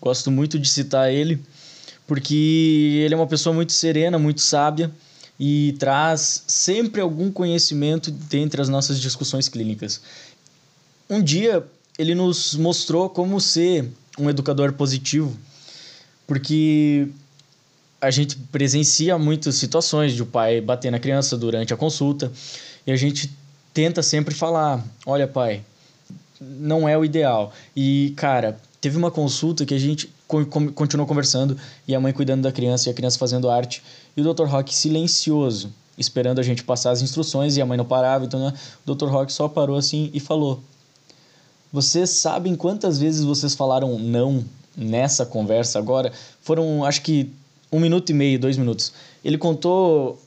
gosto 0.00 0.30
muito 0.30 0.58
de 0.58 0.68
citar 0.68 1.12
ele, 1.12 1.42
porque 2.06 3.02
ele 3.04 3.14
é 3.14 3.16
uma 3.16 3.26
pessoa 3.26 3.52
muito 3.52 3.72
serena, 3.72 4.18
muito 4.18 4.40
sábia, 4.40 4.90
e 5.38 5.74
traz 5.78 6.44
sempre 6.46 7.00
algum 7.00 7.30
conhecimento 7.30 8.10
dentre 8.10 8.62
as 8.62 8.68
nossas 8.68 9.00
discussões 9.00 9.48
clínicas. 9.48 10.00
Um 11.10 11.20
dia 11.22 11.66
ele 11.98 12.14
nos 12.14 12.54
mostrou 12.54 13.08
como 13.08 13.40
ser 13.40 13.90
um 14.18 14.30
educador 14.30 14.72
positivo, 14.72 15.36
porque 16.26 17.08
a 18.00 18.10
gente 18.10 18.36
presencia 18.36 19.18
muitas 19.18 19.56
situações 19.56 20.14
de 20.14 20.22
o 20.22 20.26
pai 20.26 20.60
bater 20.60 20.90
na 20.90 20.98
criança 20.98 21.36
durante 21.36 21.72
a 21.72 21.76
consulta 21.76 22.30
e 22.86 22.92
a 22.92 22.96
gente 22.96 23.30
tenta 23.72 24.02
sempre 24.02 24.34
falar: 24.34 24.84
olha, 25.04 25.26
pai, 25.26 25.62
não 26.40 26.88
é 26.88 26.96
o 26.96 27.04
ideal. 27.04 27.52
E, 27.74 28.12
cara, 28.16 28.58
teve 28.80 28.96
uma 28.96 29.10
consulta 29.10 29.64
que 29.64 29.74
a 29.74 29.78
gente 29.78 30.10
continuou 30.74 31.06
conversando 31.06 31.56
e 31.86 31.94
a 31.94 32.00
mãe 32.00 32.12
cuidando 32.12 32.42
da 32.42 32.52
criança 32.52 32.88
e 32.88 32.92
a 32.92 32.94
criança 32.94 33.18
fazendo 33.18 33.48
arte 33.48 33.82
e 34.16 34.20
o 34.20 34.34
Dr. 34.34 34.44
Rock 34.44 34.74
silencioso, 34.74 35.72
esperando 35.96 36.40
a 36.40 36.42
gente 36.42 36.64
passar 36.64 36.90
as 36.90 37.00
instruções 37.00 37.56
e 37.56 37.62
a 37.62 37.66
mãe 37.66 37.78
não 37.78 37.84
parava, 37.84 38.24
então 38.24 38.40
né? 38.40 38.52
o 38.84 38.94
Dr. 38.94 39.06
Rock 39.06 39.32
só 39.32 39.48
parou 39.48 39.76
assim 39.76 40.10
e 40.12 40.20
falou: 40.20 40.62
Vocês 41.72 42.10
sabem 42.10 42.54
quantas 42.54 42.98
vezes 42.98 43.24
vocês 43.24 43.54
falaram 43.54 43.98
não 43.98 44.44
nessa 44.76 45.26
conversa 45.26 45.78
agora? 45.78 46.12
Foram, 46.40 46.84
acho 46.84 47.02
que, 47.02 47.30
um 47.72 47.80
minuto 47.80 48.10
e 48.10 48.14
meio, 48.14 48.38
dois 48.38 48.56
minutos. 48.56 48.92
Ele 49.24 49.36
contou 49.36 50.20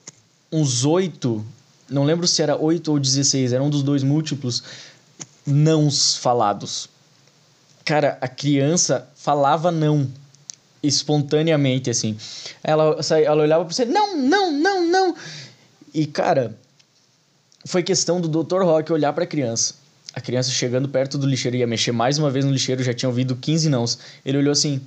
uns 0.51 0.85
oito, 0.85 1.43
não 1.89 2.03
lembro 2.03 2.27
se 2.27 2.41
era 2.41 2.57
oito 2.57 2.91
ou 2.91 2.99
dezesseis, 2.99 3.53
era 3.53 3.63
um 3.63 3.69
dos 3.69 3.83
dois 3.83 4.03
múltiplos 4.03 4.63
nãos 5.45 6.15
falados. 6.17 6.89
Cara, 7.85 8.17
a 8.21 8.27
criança 8.27 9.07
falava 9.15 9.71
não 9.71 10.07
espontaneamente, 10.81 11.89
assim. 11.89 12.17
Ela, 12.63 12.97
ela 13.23 13.41
olhava 13.41 13.65
pra 13.65 13.73
você, 13.73 13.85
não, 13.85 14.15
não, 14.17 14.51
não, 14.51 14.85
não. 14.85 15.15
E, 15.93 16.05
cara, 16.05 16.55
foi 17.65 17.83
questão 17.83 18.21
do 18.21 18.43
Dr. 18.43 18.61
Rock 18.63 18.91
olhar 18.93 19.13
pra 19.13 19.25
criança. 19.25 19.75
A 20.19 20.21
criança 20.21 20.51
chegando 20.51 20.89
perto 20.89 21.17
do 21.17 21.25
lixeiro 21.25 21.55
ia 21.55 21.65
mexer 21.65 21.93
mais 21.93 22.19
uma 22.19 22.29
vez 22.29 22.43
no 22.43 22.51
lixeiro, 22.51 22.83
já 22.83 22.93
tinha 22.93 23.07
ouvido 23.07 23.37
15 23.37 23.69
nãos. 23.69 23.97
Ele 24.25 24.37
olhou 24.37 24.51
assim: 24.51 24.81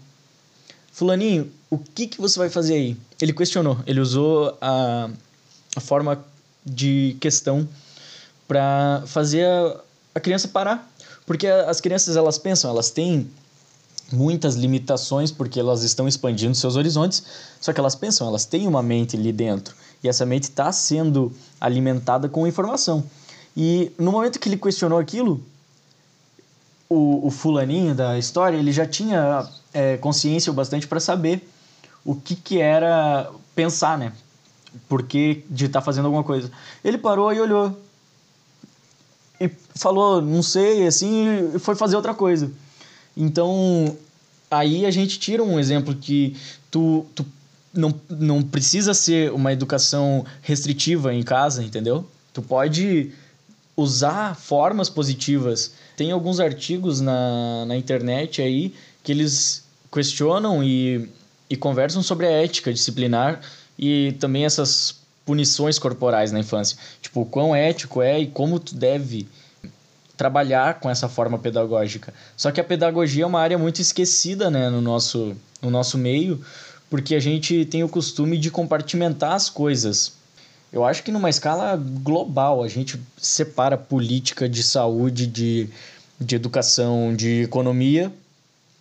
Fulaninho, 0.93 1.51
o 1.71 1.79
que, 1.79 2.07
que 2.07 2.21
você 2.21 2.39
vai 2.39 2.51
fazer 2.51 2.75
aí? 2.75 2.97
Ele 3.19 3.33
questionou, 3.33 3.79
ele 3.87 3.99
usou 3.99 4.59
a, 4.61 5.09
a 5.75 5.81
forma 5.81 6.23
de 6.67 7.17
questão 7.19 7.67
para 8.47 9.05
fazer 9.07 9.47
a, 9.47 9.81
a 10.17 10.21
criança 10.21 10.49
parar. 10.49 10.87
Porque 11.25 11.47
as 11.47 11.81
crianças, 11.81 12.15
elas 12.15 12.37
pensam, 12.37 12.71
elas 12.71 12.91
têm 12.91 13.27
muitas 14.13 14.55
limitações 14.55 15.33
porque 15.33 15.59
elas 15.59 15.83
estão 15.83 16.07
expandindo 16.07 16.55
seus 16.55 16.77
horizontes, 16.77 17.23
só 17.59 17.73
que 17.73 17.81
elas 17.81 17.95
pensam, 17.95 18.29
elas 18.29 18.45
têm 18.45 18.69
uma 18.69 18.83
mente 18.83 19.17
ali 19.17 19.33
dentro 19.33 19.75
e 20.05 20.09
essa 20.09 20.27
mente 20.27 20.43
está 20.43 20.71
sendo 20.73 21.33
alimentada 21.59 22.29
com 22.29 22.47
informação. 22.47 23.03
E 23.57 23.93
no 23.99 24.13
momento 24.13 24.39
que 24.39 24.49
ele 24.49 24.57
questionou 24.57 24.99
aquilo, 24.99 25.43
o, 26.89 27.27
o 27.27 27.31
fulaninho 27.31 27.95
da 27.95 28.19
história 28.19 28.57
ele 28.57 28.73
já 28.73 28.87
tinha 28.87 29.49
é, 29.73 29.97
consciência 29.97 30.51
o 30.51 30.55
bastante 30.55 30.87
para 30.87 31.01
saber 31.01 31.49
o 32.05 32.15
que, 32.15 32.35
que 32.35 32.59
era 32.59 33.31
pensar, 33.55 33.97
né? 33.97 34.13
Por 34.89 35.03
que 35.03 35.45
de 35.49 35.67
estar 35.67 35.81
tá 35.81 35.85
fazendo 35.85 36.07
alguma 36.07 36.25
coisa. 36.25 36.51
Ele 36.83 36.99
parou 36.99 37.33
e 37.33 37.41
olhou. 37.41 37.79
E 39.41 39.51
falou, 39.75 40.21
não 40.21 40.43
sei, 40.43 40.87
assim, 40.87 41.55
e 41.55 41.59
foi 41.59 41.75
fazer 41.75 41.97
outra 41.97 42.15
coisa. 42.15 42.51
Então, 43.17 43.97
aí 44.51 44.87
a 44.87 44.91
gente 44.91 45.19
tira 45.19 45.43
um 45.43 45.59
exemplo 45.59 45.95
que 45.95 46.37
tu, 46.71 47.07
tu 47.15 47.25
não, 47.73 47.95
não 48.09 48.43
precisa 48.43 48.95
ser 48.95 49.33
uma 49.33 49.53
educação 49.53 50.25
restritiva 50.43 51.13
em 51.15 51.23
casa, 51.23 51.63
entendeu? 51.63 52.07
Tu 52.33 52.41
pode 52.43 53.13
usar 53.77 54.35
formas 54.37 54.89
positivas. 54.89 55.73
Tem 55.97 56.11
alguns 56.11 56.41
artigos 56.41 57.01
na, 57.01 57.65
na 57.67 57.77
internet 57.77 58.43
aí 58.43 58.75
que 59.03 59.13
eles 59.13 59.65
questionam 59.93 60.63
e, 60.63 61.09
e 61.49 61.57
conversam 61.57 62.03
sobre 62.03 62.27
a 62.27 62.31
ética 62.31 62.73
disciplinar 62.73 63.41
e 63.79 64.13
também 64.19 64.45
essas 64.45 64.97
punições 65.25 65.79
corporais 65.79 66.33
na 66.33 66.41
infância. 66.41 66.77
Tipo, 67.01 67.23
o 67.23 67.27
quão 67.27 67.55
ético 67.55 68.03
é 68.03 68.19
e 68.21 68.27
como 68.27 68.59
tu 68.59 68.75
deve 68.75 69.29
trabalhar 70.17 70.79
com 70.79 70.89
essa 70.89 71.09
forma 71.09 71.39
pedagógica. 71.39 72.13
Só 72.37 72.51
que 72.51 72.61
a 72.61 72.65
pedagogia 72.65 73.25
é 73.25 73.27
uma 73.27 73.41
área 73.41 73.59
muito 73.59 73.81
esquecida 73.81 74.51
né, 74.51 74.71
no, 74.71 74.81
nosso, 74.81 75.35
no 75.61 75.71
nosso 75.71 75.99
meio, 75.99 76.41
porque 76.89 77.15
a 77.15 77.21
gente 77.21 77.65
tem 77.65 77.83
o 77.83 77.89
costume 77.89 78.39
de 78.39 78.51
compartimentar 78.51 79.33
as 79.33 79.49
coisas. 79.49 80.13
Eu 80.73 80.85
acho 80.85 81.03
que 81.03 81.13
numa 81.13 81.29
escala 81.29 81.77
global 81.77 82.63
a 82.63 82.69
gente 82.69 82.99
separa 83.19 83.77
política 83.77 84.49
de 84.49 84.63
saúde, 84.63 85.27
de, 85.27 85.69
de 86.19 86.35
educação, 86.35 87.15
de 87.15 87.43
economia. 87.43 88.11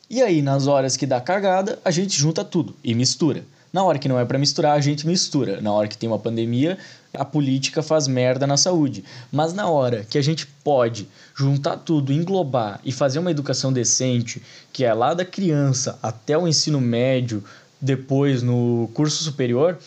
E 0.09 0.21
aí, 0.21 0.41
nas 0.41 0.67
horas 0.67 0.95
que 0.95 1.05
dá 1.05 1.19
cagada, 1.19 1.79
a 1.83 1.91
gente 1.91 2.17
junta 2.17 2.45
tudo 2.45 2.73
e 2.81 2.95
mistura. 2.95 3.43
Na 3.73 3.83
hora 3.83 3.99
que 3.99 4.07
não 4.07 4.17
é 4.17 4.23
para 4.23 4.39
misturar, 4.39 4.77
a 4.77 4.81
gente 4.81 5.05
mistura. 5.05 5.59
Na 5.59 5.71
hora 5.73 5.87
que 5.87 5.97
tem 5.97 6.07
uma 6.07 6.19
pandemia, 6.19 6.77
a 7.13 7.25
política 7.25 7.83
faz 7.83 8.07
merda 8.07 8.47
na 8.47 8.55
saúde. 8.55 9.03
Mas 9.29 9.53
na 9.53 9.69
hora 9.69 10.05
que 10.09 10.17
a 10.17 10.21
gente 10.21 10.45
pode 10.45 11.09
juntar 11.35 11.75
tudo, 11.77 12.13
englobar 12.13 12.79
e 12.85 12.91
fazer 12.91 13.19
uma 13.19 13.31
educação 13.31 13.71
decente, 13.71 14.41
que 14.71 14.85
é 14.85 14.93
lá 14.93 15.13
da 15.13 15.25
criança 15.25 15.99
até 16.01 16.37
o 16.37 16.47
ensino 16.47 16.79
médio, 16.79 17.43
depois 17.81 18.41
no 18.41 18.89
curso 18.93 19.23
superior, 19.23 19.77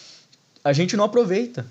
a 0.63 0.73
gente 0.73 0.97
não 0.97 1.05
aproveita. 1.05 1.67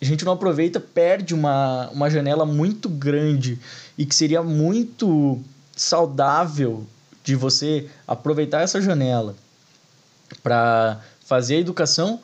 A 0.00 0.04
gente 0.04 0.24
não 0.24 0.32
aproveita, 0.32 0.80
perde 0.80 1.34
uma, 1.34 1.88
uma 1.90 2.10
janela 2.10 2.44
muito 2.44 2.88
grande 2.88 3.58
e 3.96 4.04
que 4.04 4.14
seria 4.14 4.42
muito 4.42 5.40
saudável 5.76 6.86
de 7.22 7.34
você 7.34 7.88
aproveitar 8.06 8.62
essa 8.62 8.80
janela 8.80 9.34
para 10.42 11.00
fazer 11.24 11.56
a 11.56 11.60
educação 11.60 12.20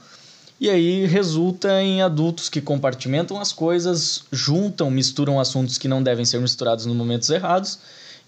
e 0.61 0.69
aí 0.69 1.07
resulta 1.07 1.83
em 1.83 2.03
adultos 2.03 2.51
que 2.51 2.61
compartimentam 2.61 3.41
as 3.41 3.51
coisas, 3.51 4.25
juntam, 4.31 4.91
misturam 4.91 5.41
assuntos 5.41 5.79
que 5.79 5.89
não 5.89 6.03
devem 6.03 6.27
ser 6.27 6.39
misturados 6.39 6.85
nos 6.85 6.95
momentos 6.95 7.31
errados 7.31 7.79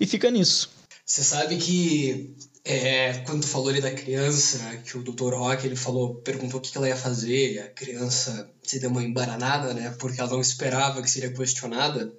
e 0.01 0.07
fica 0.07 0.31
nisso. 0.31 0.71
Você 1.05 1.23
sabe 1.23 1.57
que 1.59 2.37
é, 2.65 3.19
quando 3.25 3.43
tu 3.43 3.49
falou 3.49 3.69
ali 3.69 3.81
da 3.81 3.93
criança, 3.93 4.59
que 4.79 4.97
o 4.97 5.03
Dr. 5.03 5.35
Rock 5.35 5.67
ele 5.67 5.77
falou, 5.77 6.15
perguntou 6.23 6.61
o 6.61 6.63
que 6.63 6.77
ela 6.77 6.89
ia 6.89 6.97
fazer, 6.97 7.55
e 7.55 7.59
a 7.59 7.69
criança 7.69 8.51
se 8.63 8.79
deu 8.79 8.91
uma 8.91 9.03
embaranada, 9.03 9.75
né? 9.75 9.95
Porque 9.99 10.21
ela 10.21 10.31
não 10.31 10.41
esperava 10.41 11.03
que 11.03 11.11
seria 11.11 11.33
questionada. 11.33 12.13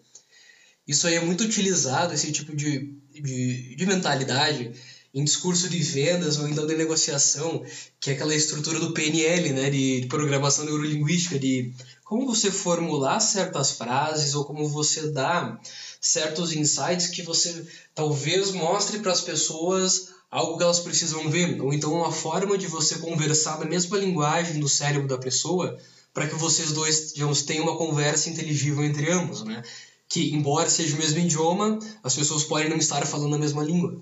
Isso 0.87 1.07
aí 1.07 1.15
é 1.15 1.21
muito 1.21 1.43
utilizado, 1.45 2.13
esse 2.13 2.31
tipo 2.31 2.55
de, 2.55 2.93
de, 3.11 3.75
de 3.75 3.85
mentalidade, 3.85 4.73
em 5.13 5.23
discurso 5.23 5.69
de 5.69 5.79
vendas 5.79 6.37
ou 6.39 6.47
então 6.47 6.65
de 6.65 6.75
negociação, 6.75 7.63
que 7.99 8.09
é 8.09 8.13
aquela 8.13 8.33
estrutura 8.33 8.79
do 8.79 8.93
PNL, 8.93 9.49
né, 9.51 9.69
de 9.69 10.07
programação 10.09 10.65
neurolinguística, 10.65 11.37
de 11.37 11.71
como 12.03 12.25
você 12.25 12.49
formular 12.49 13.19
certas 13.19 13.71
frases 13.71 14.33
ou 14.33 14.43
como 14.43 14.67
você 14.67 15.11
dá 15.11 15.59
certos 16.01 16.53
insights 16.53 17.07
que 17.07 17.21
você 17.21 17.65
talvez 17.93 18.51
mostre 18.51 18.99
para 18.99 19.11
as 19.11 19.21
pessoas 19.21 20.09
algo 20.31 20.57
que 20.57 20.63
elas 20.63 20.79
precisam 20.79 21.29
ver, 21.29 21.61
ou 21.61 21.71
então 21.71 21.93
uma 21.93 22.11
forma 22.11 22.57
de 22.57 22.65
você 22.65 22.97
conversar 22.97 23.59
na 23.59 23.65
mesma 23.65 23.99
linguagem 23.99 24.59
do 24.59 24.67
cérebro 24.67 25.07
da 25.07 25.17
pessoa 25.17 25.77
para 26.11 26.27
que 26.27 26.35
vocês 26.35 26.71
dois, 26.71 27.13
digamos, 27.13 27.43
tenham 27.43 27.65
uma 27.65 27.77
conversa 27.77 28.29
inteligível 28.29 28.83
entre 28.83 29.11
ambos, 29.11 29.43
né? 29.43 29.63
Que, 30.07 30.33
embora 30.33 30.69
seja 30.69 30.95
o 30.95 30.99
mesmo 30.99 31.19
idioma, 31.19 31.79
as 32.03 32.15
pessoas 32.15 32.43
podem 32.43 32.69
não 32.69 32.77
estar 32.77 33.05
falando 33.05 33.35
a 33.35 33.39
mesma 33.39 33.63
língua. 33.63 33.99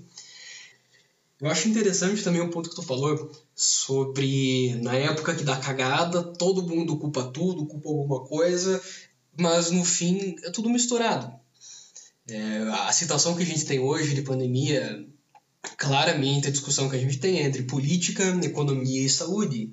Eu 1.42 1.50
acho 1.50 1.68
interessante 1.68 2.24
também 2.24 2.40
um 2.40 2.52
ponto 2.52 2.70
que 2.70 2.76
tu 2.76 2.84
falou 2.84 3.32
sobre 3.56 4.76
na 4.76 4.94
época 4.94 5.34
que 5.34 5.44
dá 5.44 5.58
cagada, 5.58 6.22
todo 6.22 6.68
mundo 6.68 7.00
culpa 7.00 7.24
tudo, 7.24 7.66
culpa 7.66 7.90
alguma 7.90 8.24
coisa, 8.24 8.80
mas 9.36 9.72
no 9.72 9.84
fim 9.84 10.36
é 10.44 10.52
tudo 10.52 10.70
misturado. 10.70 11.34
É, 12.30 12.60
a 12.88 12.92
situação 12.92 13.36
que 13.36 13.42
a 13.42 13.46
gente 13.46 13.66
tem 13.66 13.80
hoje 13.80 14.14
de 14.14 14.22
pandemia, 14.22 15.04
claramente 15.78 16.48
a 16.48 16.52
discussão 16.52 16.88
que 16.88 16.96
a 16.96 17.00
gente 17.00 17.18
tem 17.18 17.40
é 17.40 17.44
entre 17.48 17.64
política, 17.64 18.24
economia 18.44 19.02
e 19.02 19.10
saúde. 19.10 19.72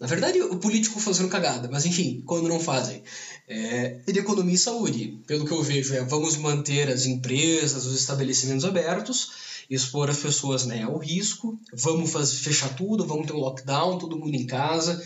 Na 0.00 0.08
verdade, 0.08 0.42
o 0.42 0.58
político 0.58 0.98
fazendo 0.98 1.28
cagada, 1.28 1.68
mas 1.70 1.86
enfim, 1.86 2.20
quando 2.26 2.48
não 2.48 2.58
fazem. 2.58 3.04
É, 3.48 4.00
e 4.08 4.12
de 4.12 4.18
economia 4.18 4.56
e 4.56 4.58
saúde. 4.58 5.20
Pelo 5.24 5.46
que 5.46 5.52
eu 5.52 5.62
vejo, 5.62 5.94
é 5.94 6.02
vamos 6.02 6.36
manter 6.36 6.90
as 6.90 7.06
empresas, 7.06 7.86
os 7.86 7.98
estabelecimentos 7.98 8.64
abertos, 8.64 9.45
expor 9.68 10.08
as 10.08 10.18
pessoas 10.18 10.64
né, 10.66 10.82
ao 10.82 10.98
risco, 10.98 11.58
vamos 11.72 12.10
fazer, 12.10 12.36
fechar 12.36 12.74
tudo, 12.74 13.06
vamos 13.06 13.26
ter 13.26 13.32
um 13.32 13.40
lockdown, 13.40 13.98
todo 13.98 14.18
mundo 14.18 14.34
em 14.34 14.46
casa. 14.46 15.02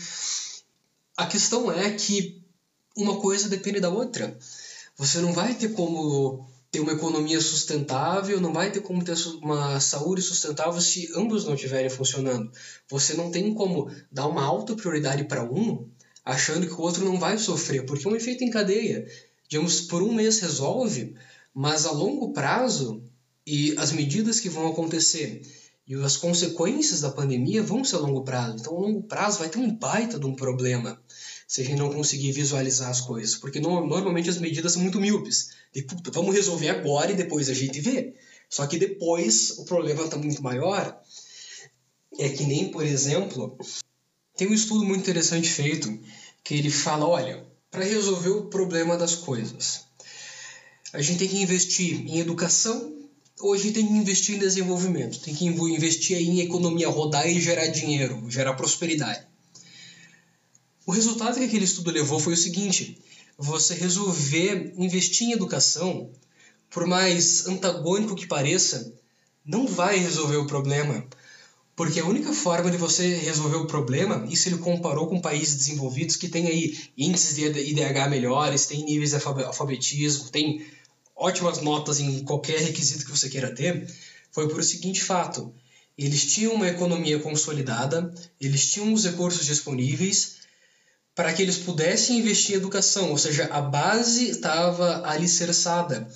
A 1.17 1.25
questão 1.25 1.71
é 1.71 1.91
que 1.91 2.41
uma 2.95 3.19
coisa 3.19 3.49
depende 3.49 3.79
da 3.79 3.89
outra. 3.89 4.37
Você 4.97 5.19
não 5.19 5.33
vai 5.33 5.53
ter 5.55 5.69
como 5.73 6.47
ter 6.71 6.79
uma 6.79 6.93
economia 6.93 7.41
sustentável, 7.41 8.39
não 8.39 8.53
vai 8.53 8.71
ter 8.71 8.79
como 8.79 9.03
ter 9.03 9.15
uma 9.41 9.79
saúde 9.79 10.21
sustentável 10.21 10.79
se 10.79 11.11
ambos 11.15 11.43
não 11.43 11.53
estiverem 11.53 11.89
funcionando. 11.89 12.49
Você 12.89 13.13
não 13.13 13.29
tem 13.29 13.53
como 13.53 13.91
dar 14.09 14.27
uma 14.27 14.43
alta 14.43 14.73
prioridade 14.73 15.25
para 15.25 15.43
um, 15.43 15.85
achando 16.23 16.65
que 16.65 16.73
o 16.73 16.81
outro 16.81 17.03
não 17.03 17.19
vai 17.19 17.37
sofrer, 17.37 17.85
porque 17.85 18.07
é 18.07 18.11
um 18.11 18.15
efeito 18.15 18.43
em 18.43 18.49
cadeia. 18.49 19.05
Digamos, 19.49 19.81
por 19.81 20.01
um 20.01 20.13
mês 20.13 20.39
resolve, 20.39 21.13
mas 21.53 21.85
a 21.85 21.91
longo 21.91 22.31
prazo 22.31 23.03
e 23.45 23.75
as 23.77 23.91
medidas 23.91 24.39
que 24.39 24.49
vão 24.49 24.67
acontecer 24.67 25.41
e 25.87 25.95
as 25.95 26.15
consequências 26.15 27.01
da 27.01 27.09
pandemia 27.09 27.63
vão 27.63 27.83
ser 27.83 27.97
a 27.97 27.99
longo 27.99 28.23
prazo. 28.23 28.57
Então, 28.59 28.77
a 28.77 28.79
longo 28.79 29.03
prazo 29.03 29.39
vai 29.39 29.49
ter 29.49 29.57
um 29.57 29.75
baita 29.75 30.19
de 30.19 30.25
um 30.25 30.35
problema 30.35 31.01
se 31.47 31.61
a 31.61 31.65
gente 31.65 31.79
não 31.79 31.91
conseguir 31.91 32.31
visualizar 32.31 32.89
as 32.89 33.01
coisas. 33.01 33.35
Porque 33.35 33.59
no, 33.59 33.85
normalmente 33.85 34.29
as 34.29 34.37
medidas 34.37 34.73
são 34.73 34.81
muito 34.81 35.01
míopes. 35.01 35.49
De, 35.73 35.81
puta, 35.81 36.11
vamos 36.11 36.33
resolver 36.33 36.69
agora 36.69 37.11
e 37.11 37.15
depois 37.15 37.49
a 37.49 37.53
gente 37.53 37.81
vê. 37.81 38.15
Só 38.49 38.65
que 38.67 38.77
depois 38.77 39.57
o 39.57 39.65
problema 39.65 40.03
está 40.03 40.17
muito 40.17 40.41
maior. 40.41 40.97
É 42.17 42.29
que 42.29 42.45
nem, 42.45 42.69
por 42.69 42.85
exemplo, 42.85 43.57
tem 44.37 44.47
um 44.47 44.53
estudo 44.53 44.85
muito 44.85 45.01
interessante 45.01 45.49
feito 45.49 45.99
que 46.43 46.53
ele 46.53 46.69
fala, 46.69 47.07
olha, 47.07 47.45
para 47.69 47.83
resolver 47.83 48.29
o 48.29 48.45
problema 48.45 48.97
das 48.97 49.15
coisas. 49.15 49.85
A 50.93 51.01
gente 51.01 51.19
tem 51.19 51.27
que 51.27 51.41
investir 51.41 52.01
em 52.07 52.19
educação, 52.19 53.09
gente 53.57 53.73
tem 53.73 53.87
que 53.87 53.93
investir 53.93 54.35
em 54.35 54.39
desenvolvimento, 54.39 55.19
tem 55.19 55.33
que 55.33 55.45
investir 55.45 56.17
em 56.17 56.39
economia, 56.41 56.89
rodar 56.89 57.27
e 57.27 57.39
gerar 57.39 57.67
dinheiro, 57.67 58.23
gerar 58.29 58.53
prosperidade. 58.53 59.25
O 60.85 60.91
resultado 60.91 61.37
que 61.37 61.45
aquele 61.45 61.65
estudo 61.65 61.91
levou 61.91 62.19
foi 62.19 62.33
o 62.33 62.37
seguinte: 62.37 62.97
você 63.37 63.73
resolver 63.73 64.73
investir 64.77 65.27
em 65.27 65.31
educação, 65.31 66.09
por 66.69 66.85
mais 66.85 67.47
antagônico 67.47 68.15
que 68.15 68.27
pareça, 68.27 68.93
não 69.45 69.67
vai 69.67 69.97
resolver 69.97 70.37
o 70.37 70.47
problema. 70.47 71.05
Porque 71.75 71.99
a 71.99 72.05
única 72.05 72.33
forma 72.33 72.69
de 72.69 72.77
você 72.77 73.15
resolver 73.15 73.55
o 73.55 73.65
problema, 73.65 74.27
isso 74.29 74.49
ele 74.49 74.57
comparou 74.57 75.07
com 75.07 75.19
países 75.19 75.55
desenvolvidos 75.55 76.15
que 76.15 76.27
têm 76.27 76.47
aí 76.47 76.77
índices 76.97 77.35
de 77.35 77.45
IDH 77.45 78.09
melhores, 78.09 78.65
tem 78.65 78.83
níveis 78.83 79.11
de 79.11 79.15
alfabetismo, 79.15 80.29
tem 80.29 80.63
ótimas 81.21 81.61
notas 81.61 81.99
em 81.99 82.23
qualquer 82.23 82.59
requisito 82.59 83.05
que 83.05 83.11
você 83.11 83.29
queira 83.29 83.53
ter, 83.53 83.87
foi 84.31 84.49
por 84.49 84.59
o 84.59 84.63
seguinte 84.63 85.03
fato: 85.03 85.53
eles 85.97 86.25
tinham 86.25 86.53
uma 86.53 86.67
economia 86.67 87.19
consolidada, 87.19 88.13
eles 88.39 88.71
tinham 88.71 88.91
os 88.91 89.05
recursos 89.05 89.45
disponíveis 89.45 90.41
para 91.13 91.31
que 91.31 91.41
eles 91.41 91.57
pudessem 91.57 92.17
investir 92.17 92.55
em 92.55 92.57
educação, 92.57 93.11
ou 93.11 93.17
seja, 93.17 93.45
a 93.51 93.61
base 93.61 94.29
estava 94.29 95.07
alicerçada. 95.07 96.09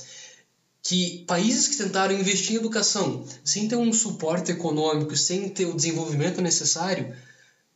Que 0.82 1.24
países 1.28 1.68
que 1.68 1.78
tentaram 1.78 2.18
investir 2.18 2.54
em 2.54 2.60
educação 2.60 3.26
sem 3.44 3.68
ter 3.68 3.76
um 3.76 3.91
suporte 3.91 4.52
econômico, 4.52 5.15
sem 5.15 5.50
ter 5.50 5.65
o 5.65 5.76
desenvolvimento 5.76 6.41
necessário, 6.41 7.15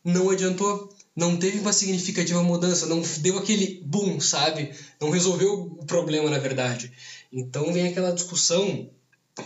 não 0.04 0.30
adiantou, 0.30 0.94
não 1.14 1.36
teve 1.36 1.58
uma 1.58 1.72
significativa 1.72 2.42
mudança, 2.42 2.86
não 2.86 3.02
deu 3.18 3.38
aquele 3.38 3.82
boom, 3.84 4.20
sabe? 4.20 4.72
Não 5.00 5.10
resolveu 5.10 5.76
o 5.78 5.84
problema, 5.84 6.30
na 6.30 6.38
verdade. 6.38 6.92
Então 7.32 7.72
vem 7.72 7.88
aquela 7.88 8.12
discussão 8.12 8.90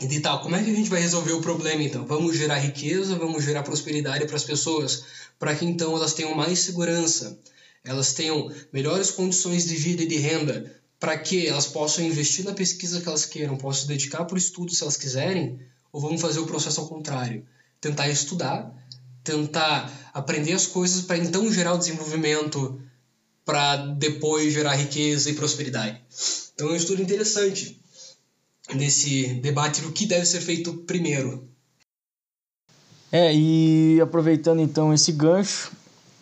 de 0.01 0.21
tal, 0.21 0.41
como 0.41 0.57
é 0.57 0.63
que 0.63 0.71
a 0.71 0.75
gente 0.75 0.91
vai 0.91 1.01
resolver 1.01 1.33
o 1.33 1.43
problema 1.43 1.83
então? 1.83 2.07
Vamos 2.07 2.37
gerar 2.37 2.59
riqueza, 2.59 3.17
vamos 3.17 3.45
gerar 3.45 3.63
prosperidade 3.63 4.27
para 4.27 4.37
as 4.37 4.45
pessoas, 4.45 5.05
para 5.39 5.55
que 5.55 5.65
então 5.65 5.95
elas 5.95 6.15
tenham 6.15 6.35
mais 6.35 6.61
segurança, 6.61 7.39
elas 7.85 8.13
tenham 8.13 8.51
melhores 8.73 9.11
condições 9.11 9.67
de 9.67 9.77
vida 9.77 10.03
e 10.03 10.09
de 10.09 10.17
renda 10.17 10.75
para 10.99 11.19
que 11.19 11.47
elas 11.47 11.67
possam 11.67 12.05
investir 12.05 12.45
na 12.45 12.55
pesquisa 12.55 13.01
que 13.01 13.09
elas 13.09 13.27
queiram, 13.27 13.59
possam 13.59 13.83
se 13.83 13.89
dedicar 13.89 14.25
para 14.25 14.37
o 14.37 14.39
estudo 14.39 14.75
se 14.75 14.83
elas 14.83 14.97
quiserem, 14.97 15.61
ou 15.93 16.01
vamos 16.01 16.21
fazer 16.21 16.41
o 16.41 16.47
processo 16.47 16.81
ao 16.81 16.89
contrário, 16.89 17.45
tentar 17.81 18.09
estudar, 18.09 18.75
tentar 19.23 20.11
aprender 20.15 20.55
as 20.55 20.67
coisas 20.67 21.03
para 21.03 21.19
então 21.19 21.53
gerar 21.53 21.75
o 21.75 21.79
desenvolvimento, 21.79 22.81
para 23.45 23.77
depois 23.77 24.53
gerar 24.53 24.77
riqueza 24.77 25.29
e 25.29 25.35
prosperidade. 25.35 26.01
Então 26.55 26.69
é 26.69 26.73
um 26.73 26.77
estudo 26.77 27.03
interessante 27.03 27.81
nesse 28.75 29.35
debate 29.35 29.83
do 29.83 29.93
que 29.93 30.07
deve 30.07 30.25
ser 30.25 30.41
feito 30.41 30.73
primeiro. 30.73 31.49
É, 33.13 33.35
e 33.35 34.01
aproveitando 34.01 34.61
então 34.61 34.93
esse 34.93 35.13
gancho, 35.13 35.73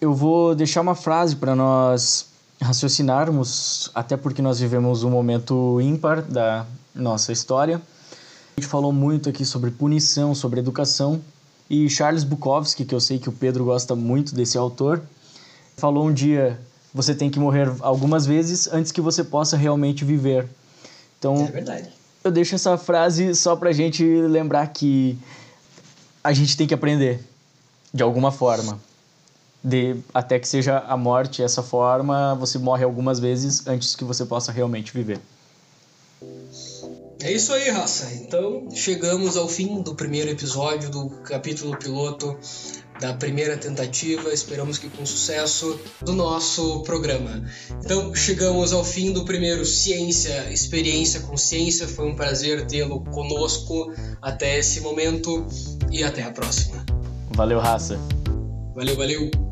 eu 0.00 0.14
vou 0.14 0.54
deixar 0.54 0.80
uma 0.80 0.94
frase 0.94 1.36
para 1.36 1.54
nós 1.54 2.26
raciocinarmos, 2.60 3.90
até 3.94 4.16
porque 4.16 4.42
nós 4.42 4.60
vivemos 4.60 5.02
um 5.02 5.10
momento 5.10 5.80
ímpar 5.80 6.22
da 6.22 6.66
nossa 6.94 7.32
história. 7.32 7.80
A 8.56 8.60
gente 8.60 8.68
falou 8.68 8.92
muito 8.92 9.28
aqui 9.28 9.44
sobre 9.44 9.70
punição, 9.70 10.34
sobre 10.34 10.60
educação, 10.60 11.22
e 11.68 11.88
Charles 11.88 12.24
Bukowski, 12.24 12.84
que 12.84 12.94
eu 12.94 13.00
sei 13.00 13.18
que 13.18 13.28
o 13.28 13.32
Pedro 13.32 13.64
gosta 13.64 13.96
muito 13.96 14.34
desse 14.34 14.58
autor, 14.58 15.02
falou 15.76 16.06
um 16.06 16.12
dia: 16.12 16.60
você 16.92 17.14
tem 17.14 17.30
que 17.30 17.38
morrer 17.38 17.72
algumas 17.80 18.26
vezes 18.26 18.68
antes 18.72 18.92
que 18.92 19.00
você 19.00 19.24
possa 19.24 19.56
realmente 19.56 20.04
viver. 20.04 20.48
Então, 21.18 21.46
é 21.46 21.50
verdade. 21.50 21.88
Eu 22.24 22.30
deixo 22.30 22.54
essa 22.54 22.76
frase 22.76 23.34
só 23.34 23.56
pra 23.56 23.72
gente 23.72 24.04
lembrar 24.04 24.68
que 24.68 25.18
a 26.22 26.32
gente 26.32 26.56
tem 26.56 26.66
que 26.66 26.74
aprender 26.74 27.20
de 27.92 28.02
alguma 28.02 28.30
forma 28.30 28.78
de 29.62 29.96
até 30.12 30.38
que 30.38 30.48
seja 30.48 30.78
a 30.78 30.96
morte 30.96 31.42
essa 31.42 31.62
forma, 31.62 32.34
você 32.34 32.58
morre 32.58 32.84
algumas 32.84 33.20
vezes 33.20 33.66
antes 33.66 33.94
que 33.94 34.04
você 34.04 34.24
possa 34.24 34.50
realmente 34.50 34.92
viver. 34.92 35.20
É 37.20 37.30
isso 37.30 37.52
aí, 37.52 37.70
raça. 37.70 38.12
Então, 38.14 38.68
chegamos 38.72 39.36
ao 39.36 39.48
fim 39.48 39.80
do 39.80 39.94
primeiro 39.94 40.30
episódio 40.30 40.90
do 40.90 41.08
capítulo 41.22 41.76
piloto 41.76 42.36
da 43.02 43.12
primeira 43.12 43.56
tentativa, 43.56 44.32
esperamos 44.32 44.78
que 44.78 44.88
com 44.88 45.04
sucesso, 45.04 45.78
do 46.02 46.12
nosso 46.12 46.84
programa. 46.84 47.42
Então, 47.84 48.14
chegamos 48.14 48.72
ao 48.72 48.84
fim 48.84 49.12
do 49.12 49.24
primeiro 49.24 49.66
Ciência, 49.66 50.48
Experiência 50.52 51.20
com 51.20 51.36
Ciência. 51.36 51.88
Foi 51.88 52.08
um 52.08 52.14
prazer 52.14 52.64
tê-lo 52.66 53.00
conosco 53.00 53.92
até 54.22 54.56
esse 54.56 54.80
momento 54.80 55.44
e 55.90 56.04
até 56.04 56.22
a 56.22 56.30
próxima. 56.30 56.86
Valeu, 57.32 57.58
raça. 57.58 57.98
Valeu, 58.72 58.96
valeu. 58.96 59.51